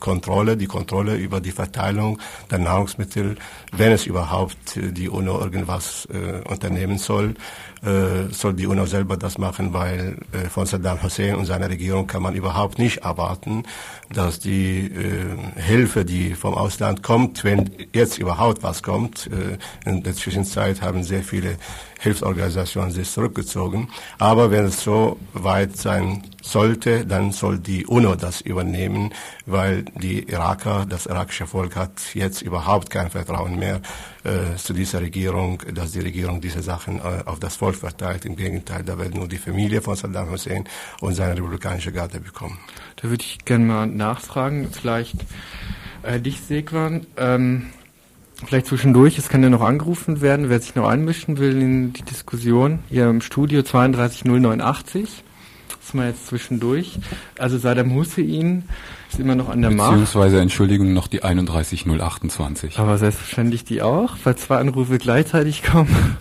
[0.00, 2.18] Kontrolle, die Kontrolle über die Verteilung
[2.50, 3.36] der Nahrungsmittel,
[3.72, 7.34] wenn es überhaupt äh, die UNO irgendwas äh, unternehmen soll,
[7.82, 12.06] äh, soll die UNO selber das machen, weil äh, von Saddam Hussein und seiner Regierung
[12.06, 13.64] kann man überhaupt nicht erwarten,
[14.12, 20.02] dass die äh, Hilfe, die vom Ausland kommt, wenn jetzt überhaupt was kommt, äh, in
[20.02, 21.56] der Zwischenzeit haben sehr viele
[21.98, 23.88] Hilfsorganisationen sich zurückgezogen.
[24.18, 29.12] Aber wenn es so weit sein sollte, dann soll die UNO das übernehmen,
[29.46, 33.80] weil die Iraker, das irakische Volk hat jetzt überhaupt kein Vertrauen mehr
[34.24, 38.24] äh, zu dieser Regierung, dass die Regierung diese Sachen äh, auf das Volk verteilt.
[38.24, 40.64] Im Gegenteil, da wird nur die Familie von Saddam Hussein
[41.00, 42.58] und seine republikanische Garde bekommen.
[42.96, 45.16] Da würde ich gerne mal nachfragen, vielleicht
[46.02, 47.06] äh, dich, Segwan.
[47.16, 47.66] Ähm,
[48.44, 52.02] vielleicht zwischendurch, es kann ja noch angerufen werden, wer sich noch einmischen will in die
[52.02, 52.80] Diskussion.
[52.88, 55.24] Hier im Studio 32089.
[55.68, 56.98] Das ist mal jetzt zwischendurch.
[57.38, 58.64] Also Saddam Hussein
[59.10, 59.90] ist immer noch an der Macht.
[59.90, 62.78] Beziehungsweise, Entschuldigung, noch die 31028.
[62.78, 66.16] Aber selbstverständlich die auch, weil zwei Anrufe gleichzeitig kommen.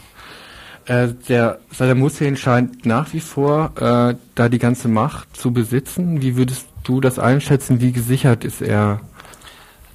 [0.86, 6.22] Äh, der Saddam Hussein scheint nach wie vor äh, da die ganze Macht zu besitzen.
[6.22, 7.82] Wie würdest du das einschätzen?
[7.82, 9.02] Wie gesichert ist er?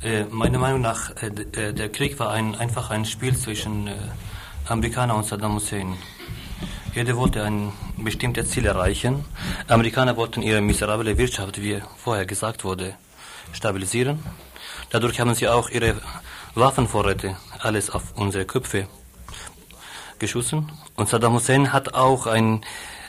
[0.02, 3.92] Äh, meiner Meinung nach, äh, äh, der Krieg war ein, einfach ein Spiel zwischen äh,
[4.66, 5.94] Amerikaner und Saddam Hussein.
[6.92, 9.24] Jeder wollte ein bestimmtes Ziel erreichen.
[9.68, 12.94] Amerikaner wollten ihre miserable Wirtschaft, wie vorher gesagt wurde,
[13.52, 14.18] stabilisieren.
[14.90, 15.94] Dadurch haben sie auch ihre
[16.56, 18.88] Waffenvorräte alles auf unsere Köpfe
[20.20, 20.70] geschossen.
[20.94, 22.64] Und Saddam Hussein hat auch ein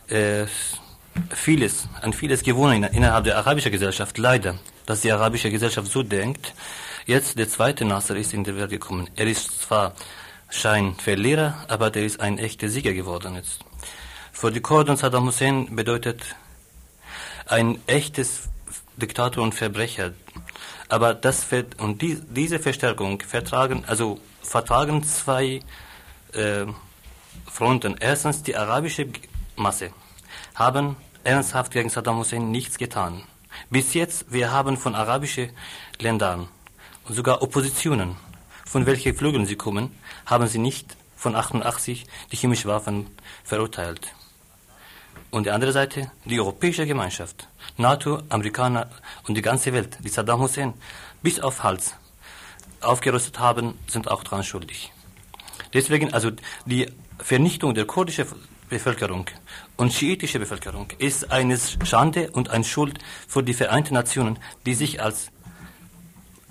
[0.08, 0.46] äh,
[1.30, 4.18] vieles, ein vieles gewonnen in- innerhalb der arabischen Gesellschaft.
[4.18, 4.56] Leider,
[4.86, 6.54] dass die arabische Gesellschaft so denkt.
[7.06, 9.10] Jetzt der zweite Nasser ist in die Welt gekommen.
[9.16, 9.94] Er ist zwar
[10.50, 13.60] Scheinverlierer, aber der ist ein echter Sieger geworden jetzt.
[14.32, 16.22] Für die Kurden Saddam Hussein bedeutet
[17.48, 18.50] ein echtes
[18.98, 20.12] Diktator und Verbrecher.
[20.90, 25.62] Aber das wird, und die, diese Verstärkung vertragen, also vertragen zwei
[26.34, 26.66] äh,
[27.52, 27.98] Fronten.
[28.00, 29.08] Erstens die arabische
[29.58, 29.92] Masse
[30.56, 33.24] haben ernsthaft gegen Saddam Hussein nichts getan.
[33.70, 35.50] Bis jetzt, wir haben von arabischen
[36.00, 36.48] Ländern
[37.04, 38.16] und sogar Oppositionen,
[38.66, 39.92] von welchen Flügeln sie kommen,
[40.26, 43.08] haben sie nicht von 88 die chemischen Waffen
[43.44, 44.14] verurteilt.
[45.30, 47.48] Und die andere Seite, die europäische Gemeinschaft,
[47.78, 48.90] NATO, Amerikaner
[49.28, 50.74] und die ganze Welt, die Saddam Hussein
[51.22, 51.96] bis auf Hals
[52.80, 54.92] aufgerüstet haben, sind auch dran schuldig.
[55.74, 56.32] Deswegen, also
[56.66, 56.92] die
[57.22, 58.26] Vernichtung der kurdischen
[58.70, 59.26] Bevölkerung
[59.78, 65.02] und schiitische Bevölkerung ist eine Schande und eine Schuld für die Vereinten Nationen, die sich
[65.02, 65.30] als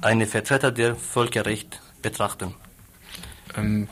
[0.01, 2.55] eine Vertreter der Völkerrecht betrachten.
[3.57, 3.89] Ähm,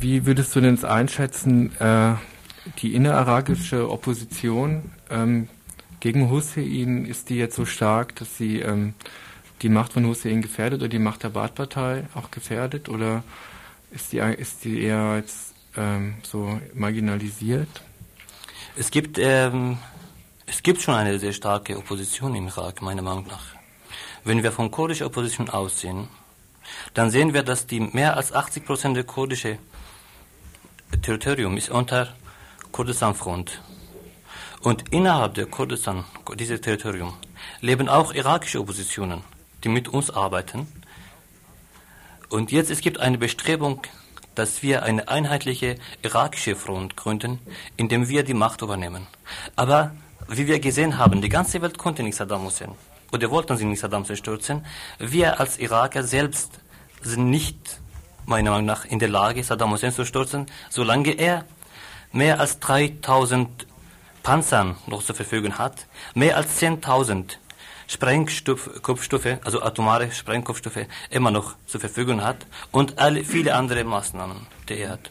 [0.00, 2.14] wie würdest du denn einschätzen, äh,
[2.78, 5.48] die innerarabische Opposition ähm,
[6.00, 8.94] gegen Hussein, ist die jetzt so stark, dass sie ähm,
[9.62, 13.24] die Macht von Hussein gefährdet oder die Macht der Baath-Partei auch gefährdet oder
[13.90, 17.68] ist die, ist die eher jetzt ähm, so marginalisiert?
[18.76, 19.78] Es gibt, ähm,
[20.46, 23.46] es gibt schon eine sehr starke Opposition im Irak, meiner Meinung nach.
[24.24, 26.08] Wenn wir von kurdischer Opposition aussehen,
[26.94, 29.58] dann sehen wir, dass die mehr als 80 Prozent der kurdische
[31.02, 32.14] Territorium ist unter
[32.72, 33.60] Kurdistan-Front.
[34.60, 36.04] Und innerhalb der Kurdistan,
[36.36, 37.14] dieses Territorium,
[37.60, 39.22] leben auch irakische Oppositionen,
[39.62, 40.66] die mit uns arbeiten.
[42.30, 43.82] Und jetzt es gibt eine Bestrebung,
[44.34, 47.38] dass wir eine einheitliche irakische Front gründen,
[47.76, 49.06] indem wir die Macht übernehmen.
[49.56, 49.94] Aber
[50.28, 52.72] wie wir gesehen haben, die ganze Welt konnte nicht Saddam Hussein
[53.12, 54.66] oder wollten sie nicht Saddam stürzen.
[54.98, 56.60] Wir als Iraker selbst
[57.02, 57.80] sind nicht,
[58.26, 61.44] meiner Meinung nach, in der Lage, Saddam Hussein zu stürzen, solange er
[62.12, 63.66] mehr als 3000
[64.22, 67.36] Panzern noch zur Verfügung hat, mehr als 10.000
[67.86, 74.78] Sprengkopfstoffe, also atomare Sprengkopfstoffe, immer noch zur Verfügung hat und alle, viele andere Maßnahmen, die
[74.78, 75.10] er hat.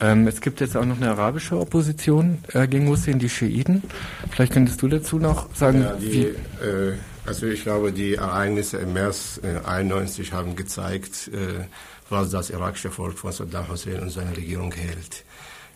[0.00, 3.82] Ähm, es gibt jetzt auch noch eine arabische Opposition äh, gegen Hussein, die Schiiten.
[4.30, 6.96] Vielleicht könntest du dazu noch sagen, ja, die, äh,
[7.26, 11.64] also ich glaube, die Ereignisse im März äh, 91 haben gezeigt, äh,
[12.08, 15.24] was das irakische Volk von Saddam Hussein und seiner Regierung hält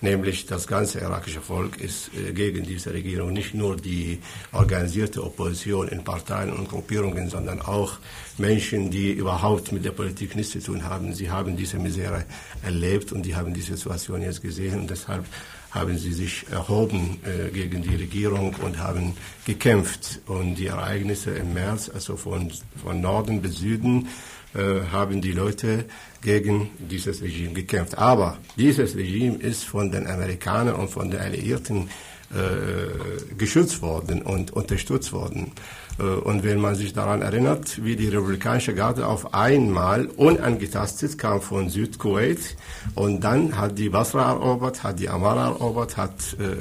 [0.05, 4.21] nämlich das ganze irakische Volk ist äh, gegen diese Regierung, nicht nur die
[4.53, 7.99] organisierte Opposition in Parteien und Gruppierungen, sondern auch
[8.39, 11.13] Menschen, die überhaupt mit der Politik nichts zu tun haben.
[11.13, 12.25] Sie haben diese Misere
[12.63, 15.25] erlebt und die haben die Situation jetzt gesehen und deshalb
[15.75, 20.21] haben sie sich erhoben äh, gegen die Regierung und haben gekämpft.
[20.27, 22.53] Und die Ereignisse im März, also von,
[22.83, 24.09] von Norden bis Süden,
[24.55, 25.87] äh, haben die Leute
[26.23, 27.99] gegen dieses Regime gekämpft.
[27.99, 31.89] Aber dieses Regime ist von den Amerikanern und von den Alliierten
[32.31, 35.53] äh, geschützt worden und unterstützt worden.
[35.99, 41.41] Äh, und wenn man sich daran erinnert, wie die republikanische Garde auf einmal unangetastet kam
[41.41, 42.57] von Südkuwait
[42.95, 46.57] und dann hat die Basra erobert, hat die Amara erobert, hat äh,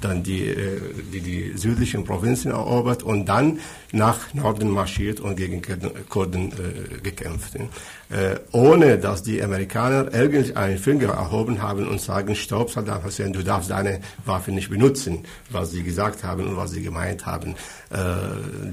[0.00, 0.80] dann die, äh,
[1.12, 3.60] die, die südlichen Provinzen erobert und dann
[3.92, 5.62] nach Norden marschiert und gegen
[6.08, 7.54] Kurden äh, gekämpft.
[7.54, 13.42] Äh, ohne dass die Amerikaner irgendeinen Finger erhoben haben und sagen, stopp Saddam Hussein, du
[13.42, 17.54] darfst deine Waffe nicht benutzen, was sie gesagt haben und was sie gemeint haben.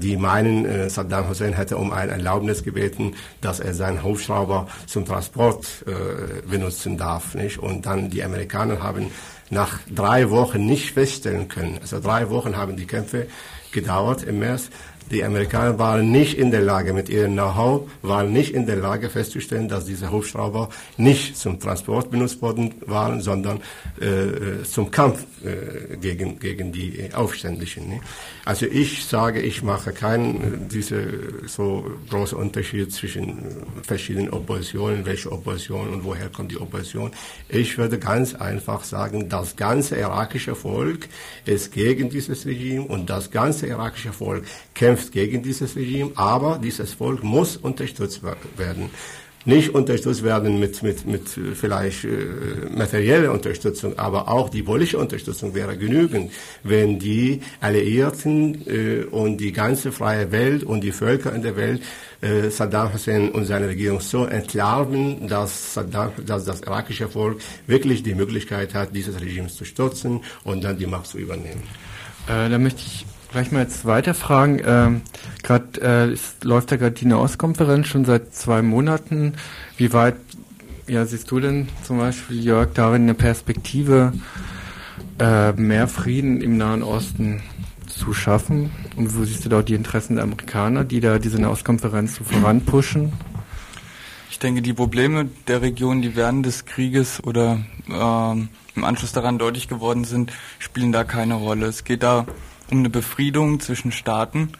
[0.00, 5.04] Die meinen, äh, Saddam Hussein hätte um ein Erlaubnis gebeten, dass er seinen Hubschrauber zum
[5.04, 7.34] Transport äh, benutzen darf.
[7.34, 7.58] Nicht?
[7.58, 9.10] Und dann die Amerikaner haben
[9.50, 11.78] nach drei Wochen nicht feststellen können.
[11.80, 13.26] Also drei Wochen haben die Kämpfe
[13.72, 14.70] gedauert im März.
[15.10, 19.10] Die Amerikaner waren nicht in der Lage, mit ihrem Know-how, waren nicht in der Lage
[19.10, 23.60] festzustellen, dass diese Hubschrauber nicht zum Transport benutzt worden waren, sondern
[24.00, 27.88] äh, zum Kampf äh, gegen, gegen die Aufständischen.
[27.88, 28.00] Ne?
[28.44, 31.02] Also ich sage, ich mache keinen diese
[31.46, 37.10] so großen Unterschied zwischen verschiedenen Oppositionen, welche Opposition und woher kommt die Opposition.
[37.48, 41.08] Ich würde ganz einfach sagen, das ganze irakische Volk
[41.46, 44.44] ist gegen dieses Regime und das ganze irakische Volk
[45.00, 48.22] kämpft gegen dieses Regime, aber dieses Volk muss unterstützt
[48.56, 48.90] werden
[49.46, 52.08] nicht unterstützt werden mit, mit, mit vielleicht äh,
[52.76, 56.30] materieller Unterstützung, aber auch die politische Unterstützung wäre genügend,
[56.62, 61.80] wenn die Alliierten äh, und die ganze freie Welt und die Völker in der Welt
[62.20, 68.02] äh, Saddam Hussein und seine Regierung so entlarven, dass, Saddam, dass das irakische Volk wirklich
[68.02, 71.62] die Möglichkeit hat, dieses Regime zu stürzen und dann die Macht zu übernehmen.
[72.28, 74.60] Äh, da möchte ich Gleich mal jetzt weiter fragen.
[74.64, 75.02] Ähm,
[75.44, 75.80] gerade
[76.12, 79.34] äh, läuft ja gerade die Nahostkonferenz schon seit zwei Monaten.
[79.76, 80.16] Wie weit
[80.88, 84.12] ja, siehst du denn zum Beispiel, Jörg, darin eine Perspektive,
[85.20, 87.40] äh, mehr Frieden im Nahen Osten
[87.86, 88.72] zu schaffen?
[88.96, 93.12] Und wo siehst du da die Interessen der Amerikaner, die da diese Nahostkonferenz so voranpushen?
[94.30, 99.38] Ich denke, die Probleme der Region, die während des Krieges oder ähm, im Anschluss daran
[99.38, 101.66] deutlich geworden sind, spielen da keine Rolle.
[101.66, 102.26] Es geht da
[102.70, 104.52] um eine Befriedung zwischen Staaten.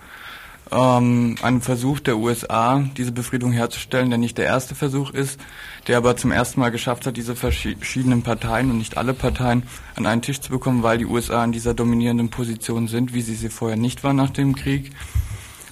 [0.73, 5.41] Ähm, ein Versuch der USA, diese Befriedung herzustellen, der nicht der erste Versuch ist,
[5.89, 9.65] der aber zum ersten Mal geschafft hat, diese verschiedenen Parteien und nicht alle Parteien
[9.97, 13.35] an einen Tisch zu bekommen, weil die USA in dieser dominierenden Position sind, wie sie
[13.35, 14.93] sie vorher nicht waren nach dem Krieg.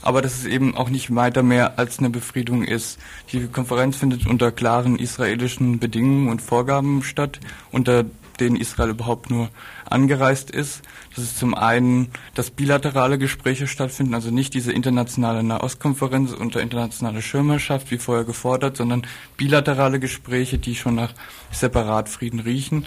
[0.02, 2.98] Aber dass es eben auch nicht weiter mehr als eine Befriedung ist.
[3.32, 8.04] Die Konferenz findet unter klaren israelischen Bedingungen und Vorgaben statt, unter
[8.40, 9.50] denen Israel überhaupt nur
[9.88, 10.82] angereist ist.
[11.14, 17.22] Das ist zum einen, dass bilaterale Gespräche stattfinden, also nicht diese internationale Nahostkonferenz unter internationaler
[17.22, 21.14] Schirmherrschaft wie vorher gefordert, sondern bilaterale Gespräche, die schon nach
[21.50, 22.86] Separatfrieden riechen.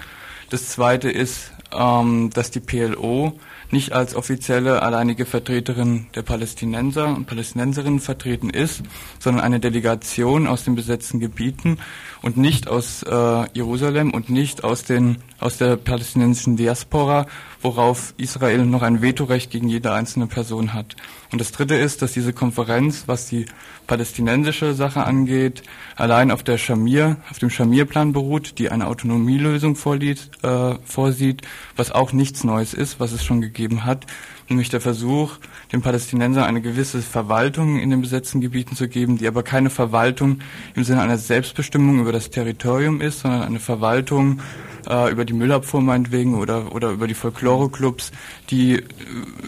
[0.49, 3.39] Das zweite ist, ähm, dass die PLO
[3.71, 8.83] nicht als offizielle alleinige Vertreterin der Palästinenser und Palästinenserinnen vertreten ist,
[9.19, 11.77] sondern eine Delegation aus den besetzten Gebieten
[12.21, 17.25] und nicht aus äh, Jerusalem und nicht aus den aus der palästinensischen Diaspora,
[17.61, 20.95] worauf Israel noch ein Vetorecht gegen jede einzelne Person hat.
[21.31, 23.47] Und das Dritte ist, dass diese Konferenz, was die
[23.87, 25.63] palästinensische Sache angeht,
[25.95, 31.41] allein auf der Schamir, auf dem Schamir-Plan beruht, die eine Autonomielösung vorlied, äh, vorsieht,
[31.75, 34.05] was auch nichts Neues ist, was es schon gegeben hat,
[34.49, 35.37] nämlich der Versuch,
[35.71, 40.39] den Palästinensern eine gewisse Verwaltung in den besetzten Gebieten zu geben, die aber keine Verwaltung
[40.75, 44.41] im Sinne einer Selbstbestimmung über das Territorium ist, sondern eine Verwaltung
[44.89, 48.11] äh, über die Müllabfuhr meinetwegen oder, oder über die Folklore-Clubs,
[48.49, 48.83] die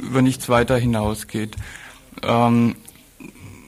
[0.01, 1.55] über nichts weiter hinausgeht.
[2.21, 2.75] Ähm,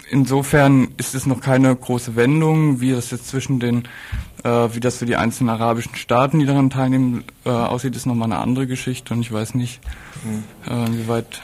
[0.10, 4.98] insofern ist es noch keine große Wendung, wie das jetzt zwischen den, äh, wie das
[4.98, 9.14] für die einzelnen arabischen Staaten, die daran teilnehmen, äh, aussieht, ist nochmal eine andere Geschichte
[9.14, 9.82] und ich weiß nicht,
[10.24, 10.44] mhm.
[10.72, 11.42] äh, wie weit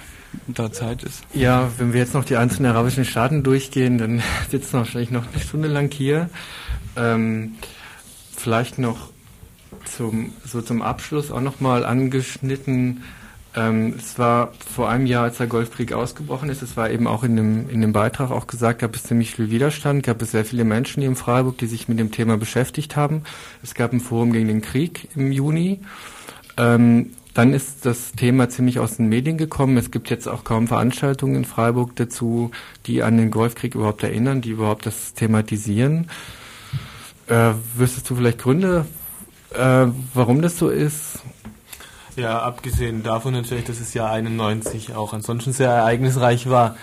[0.47, 1.24] da Zeit ist.
[1.34, 5.26] Ja, wenn wir jetzt noch die einzelnen arabischen Staaten durchgehen, dann sitzen wir wahrscheinlich noch
[5.32, 6.30] eine Stunde lang hier.
[6.95, 7.56] Ähm,
[8.36, 9.10] vielleicht noch
[9.86, 13.04] zum, so zum Abschluss auch nochmal angeschnitten,
[13.54, 17.24] ähm, es war vor einem Jahr, als der Golfkrieg ausgebrochen ist, es war eben auch
[17.24, 20.45] in dem, in dem Beitrag auch gesagt, gab es ziemlich viel Widerstand, gab es sehr
[20.45, 23.24] viele Menschen hier in Freiburg, die sich mit dem Thema beschäftigt haben.
[23.62, 25.82] Es gab ein Forum gegen den Krieg im Juni.
[26.58, 29.78] Ähm, dann ist das Thema ziemlich aus den Medien gekommen.
[29.78, 32.52] Es gibt jetzt auch kaum Veranstaltungen in Freiburg dazu,
[32.86, 36.10] die an den Golfkrieg überhaupt erinnern, die überhaupt das thematisieren.
[37.28, 38.86] Äh, wüsstest du vielleicht Gründe,
[39.54, 41.20] äh, warum das so ist?
[42.18, 46.76] Ja, abgesehen davon natürlich, dass das Jahr 91 auch ansonsten sehr ereignisreich war,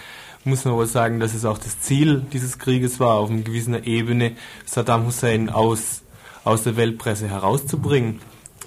[0.45, 3.75] muss man wohl sagen, dass es auch das Ziel dieses Krieges war, auf einer gewissen
[3.85, 4.33] Ebene
[4.65, 6.03] Saddam Hussein aus,
[6.45, 8.21] aus der Weltpresse herauszubringen,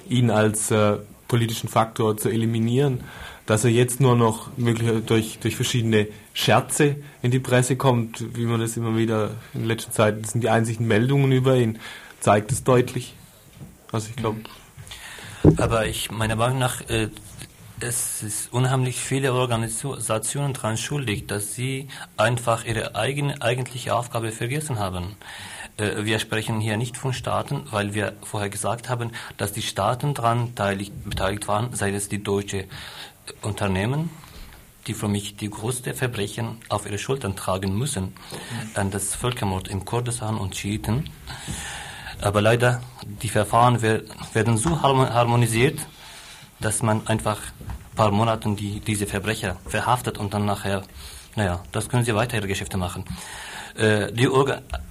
[0.08, 0.98] ihn als äh,
[1.28, 3.02] politischen Faktor zu eliminieren.
[3.48, 8.46] Dass er jetzt nur noch möglich durch, durch verschiedene Scherze in die Presse kommt, wie
[8.46, 11.80] man das immer wieder in letzter Zeit, das sind die einzigen Meldungen über ihn,
[12.20, 13.16] zeigt es deutlich.
[13.92, 14.42] Also ich glaube,
[15.58, 17.10] aber ich, meiner Meinung nach, äh,
[17.80, 24.78] es ist unheimlich viele Organisationen daran schuldig, dass sie einfach ihre eigene eigentliche Aufgabe vergessen
[24.78, 25.16] haben.
[25.78, 30.14] Äh, wir sprechen hier nicht von Staaten, weil wir vorher gesagt haben, dass die Staaten
[30.14, 32.66] daran beteiligt waren, sei es die deutsche
[33.42, 34.10] Unternehmen,
[34.88, 38.14] die für mich die größte Verbrechen auf ihre Schultern tragen müssen,
[38.74, 41.10] an das Völkermord im Kurdistan und Schiiten.
[42.22, 45.80] Aber leider, die Verfahren werden so harmonisiert,
[46.60, 50.84] dass man einfach ein paar Monate die, diese Verbrecher verhaftet und dann nachher,
[51.36, 53.04] naja, das können sie weiter ihre Geschäfte machen.
[53.76, 54.30] Äh, die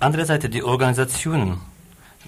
[0.01, 1.61] andere Seite, die Organisationen,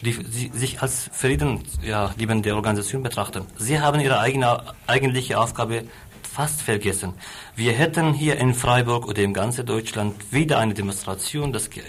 [0.01, 5.85] die, die sich als Frieden, ja, liebende Organisation betrachten, sie haben ihre eigene, eigentliche Aufgabe
[6.33, 7.13] fast vergessen.
[7.57, 11.81] Wir hätten hier in Freiburg oder in ganz Deutschland wieder eine Demonstration das, äh,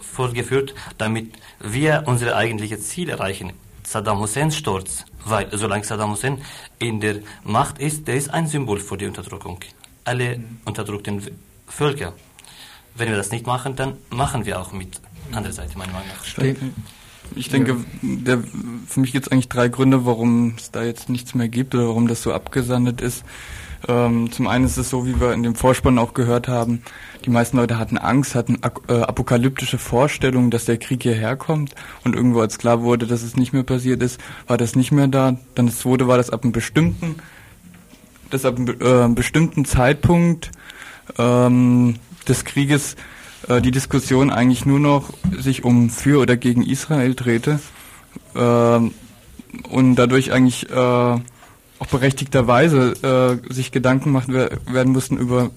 [0.00, 3.52] vorgeführt, damit wir unsere eigentliche Ziel erreichen.
[3.84, 6.38] Saddam Husseins Sturz, weil solange Saddam Hussein
[6.80, 9.60] in der Macht ist, der ist ein Symbol für die Unterdrückung.
[10.04, 11.22] Alle unterdrückten
[11.68, 12.12] Völker.
[12.96, 16.24] Wenn wir das nicht machen, dann machen wir auch mit anderer Seite, meiner Meinung nach.
[17.34, 18.42] Ich denke, der,
[18.86, 21.88] für mich gibt es eigentlich drei Gründe, warum es da jetzt nichts mehr gibt oder
[21.88, 23.24] warum das so abgesandet ist.
[23.88, 26.82] Ähm, zum einen ist es so, wie wir in dem Vorspann auch gehört haben,
[27.24, 28.58] die meisten Leute hatten Angst, hatten
[28.88, 31.74] äh, apokalyptische Vorstellungen, dass der Krieg hierher kommt
[32.04, 35.08] und irgendwo als klar wurde, dass es nicht mehr passiert ist, war das nicht mehr
[35.08, 35.36] da.
[35.54, 37.16] Dann das zweite war, dass ab einem bestimmten,
[38.30, 40.50] dass ab einem äh, bestimmten Zeitpunkt
[41.18, 42.96] ähm, des Krieges
[43.48, 47.60] äh, die Diskussion eigentlich nur noch sich um für oder gegen Israel drehte
[48.34, 48.80] äh,
[49.68, 51.18] und dadurch eigentlich äh,
[51.78, 55.50] auch berechtigterweise äh, sich Gedanken machen werden mussten über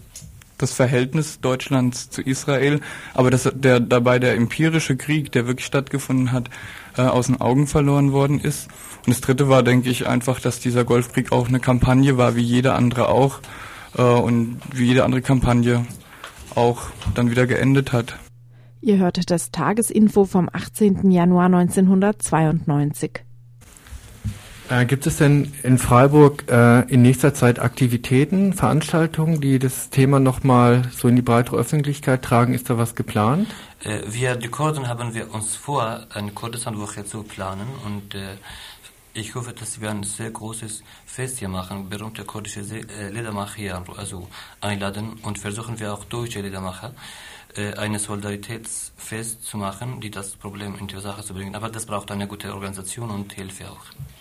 [0.57, 2.81] das Verhältnis Deutschlands zu Israel,
[3.13, 6.49] aber dass der dabei der empirische Krieg, der wirklich stattgefunden hat,
[6.97, 8.67] äh, aus den Augen verloren worden ist.
[9.05, 12.41] Und das Dritte war, denke ich, einfach, dass dieser Golfkrieg auch eine Kampagne war, wie
[12.41, 13.39] jede andere auch,
[13.97, 15.85] äh, und wie jede andere Kampagne
[16.55, 16.83] auch
[17.15, 18.19] dann wieder geendet hat.
[18.81, 21.11] Ihr hörtet das Tagesinfo vom 18.
[21.11, 23.23] Januar 1992.
[24.69, 30.19] Äh, gibt es denn in Freiburg äh, in nächster Zeit Aktivitäten, Veranstaltungen, die das Thema
[30.19, 32.53] nochmal so in die breitere Öffentlichkeit tragen?
[32.53, 33.47] Ist da was geplant?
[33.83, 38.37] Äh, wir, die Kurden, haben wir uns vor, eine Kurdistanwoche zu planen und äh,
[39.15, 43.83] ich hoffe, dass wir ein sehr großes Fest hier machen, berühmte kurdische äh, Liedermacher hier
[43.97, 44.29] also
[44.61, 46.93] einladen und versuchen wir auch deutsche Liedermacher
[47.55, 51.55] äh, eine Solidaritätsfest zu machen, die das Problem in die Sache zu bringen.
[51.55, 54.18] Aber das braucht eine gute Organisation und Hilfe auch.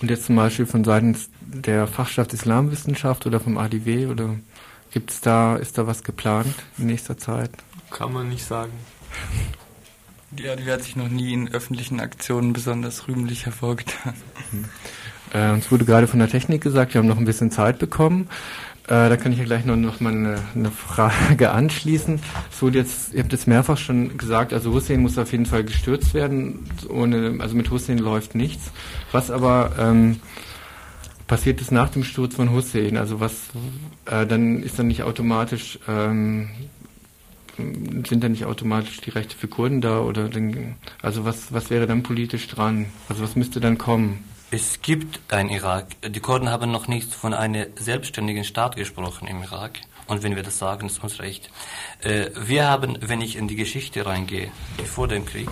[0.00, 4.36] Und jetzt zum Beispiel von Seiten der Fachschaft Islamwissenschaft oder vom ADW oder
[4.92, 7.50] gibt's da, ist da was geplant in nächster Zeit?
[7.90, 8.72] Kann man nicht sagen.
[10.30, 14.14] Die ADW hat sich noch nie in öffentlichen Aktionen besonders rühmlich hervorgetan.
[14.52, 14.64] Mhm.
[15.32, 18.28] Äh, uns wurde gerade von der Technik gesagt, wir haben noch ein bisschen Zeit bekommen.
[18.88, 22.20] Äh, da kann ich ja gleich noch, noch mal eine, eine Frage anschließen.
[22.50, 26.14] So jetzt, ihr habt jetzt mehrfach schon gesagt, also Hussein muss auf jeden Fall gestürzt
[26.14, 26.66] werden.
[26.88, 28.72] Ohne, also mit Hussein läuft nichts.
[29.12, 30.20] Was aber ähm,
[31.26, 32.96] passiert ist nach dem Sturz von Hussein?
[32.96, 33.34] Also was
[34.06, 36.48] äh, dann ist dann nicht automatisch ähm,
[37.58, 41.86] sind dann nicht automatisch die Rechte für Kurden da oder den, also was was wäre
[41.86, 42.86] dann politisch dran?
[43.08, 44.24] Also was müsste dann kommen?
[44.50, 45.88] Es gibt ein Irak.
[46.02, 49.78] Die Kurden haben noch nicht von einem selbstständigen Staat gesprochen im Irak.
[50.06, 51.50] Und wenn wir das sagen, ist uns recht.
[52.00, 54.50] Äh, wir haben, wenn ich in die Geschichte reingehe,
[54.86, 55.50] vor dem Krieg,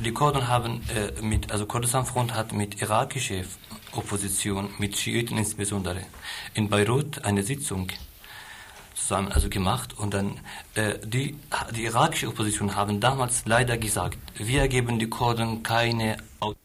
[0.00, 3.44] die Kurden haben äh, mit, also Kurdistan Front hat mit irakischer
[3.92, 6.02] Opposition, mit Schiiten insbesondere,
[6.52, 7.88] in Beirut eine Sitzung
[8.94, 10.40] zusammen also gemacht und dann
[10.74, 11.38] äh, die,
[11.74, 16.63] die irakische Opposition haben damals leider gesagt, wir geben die Kurden keine Autonomie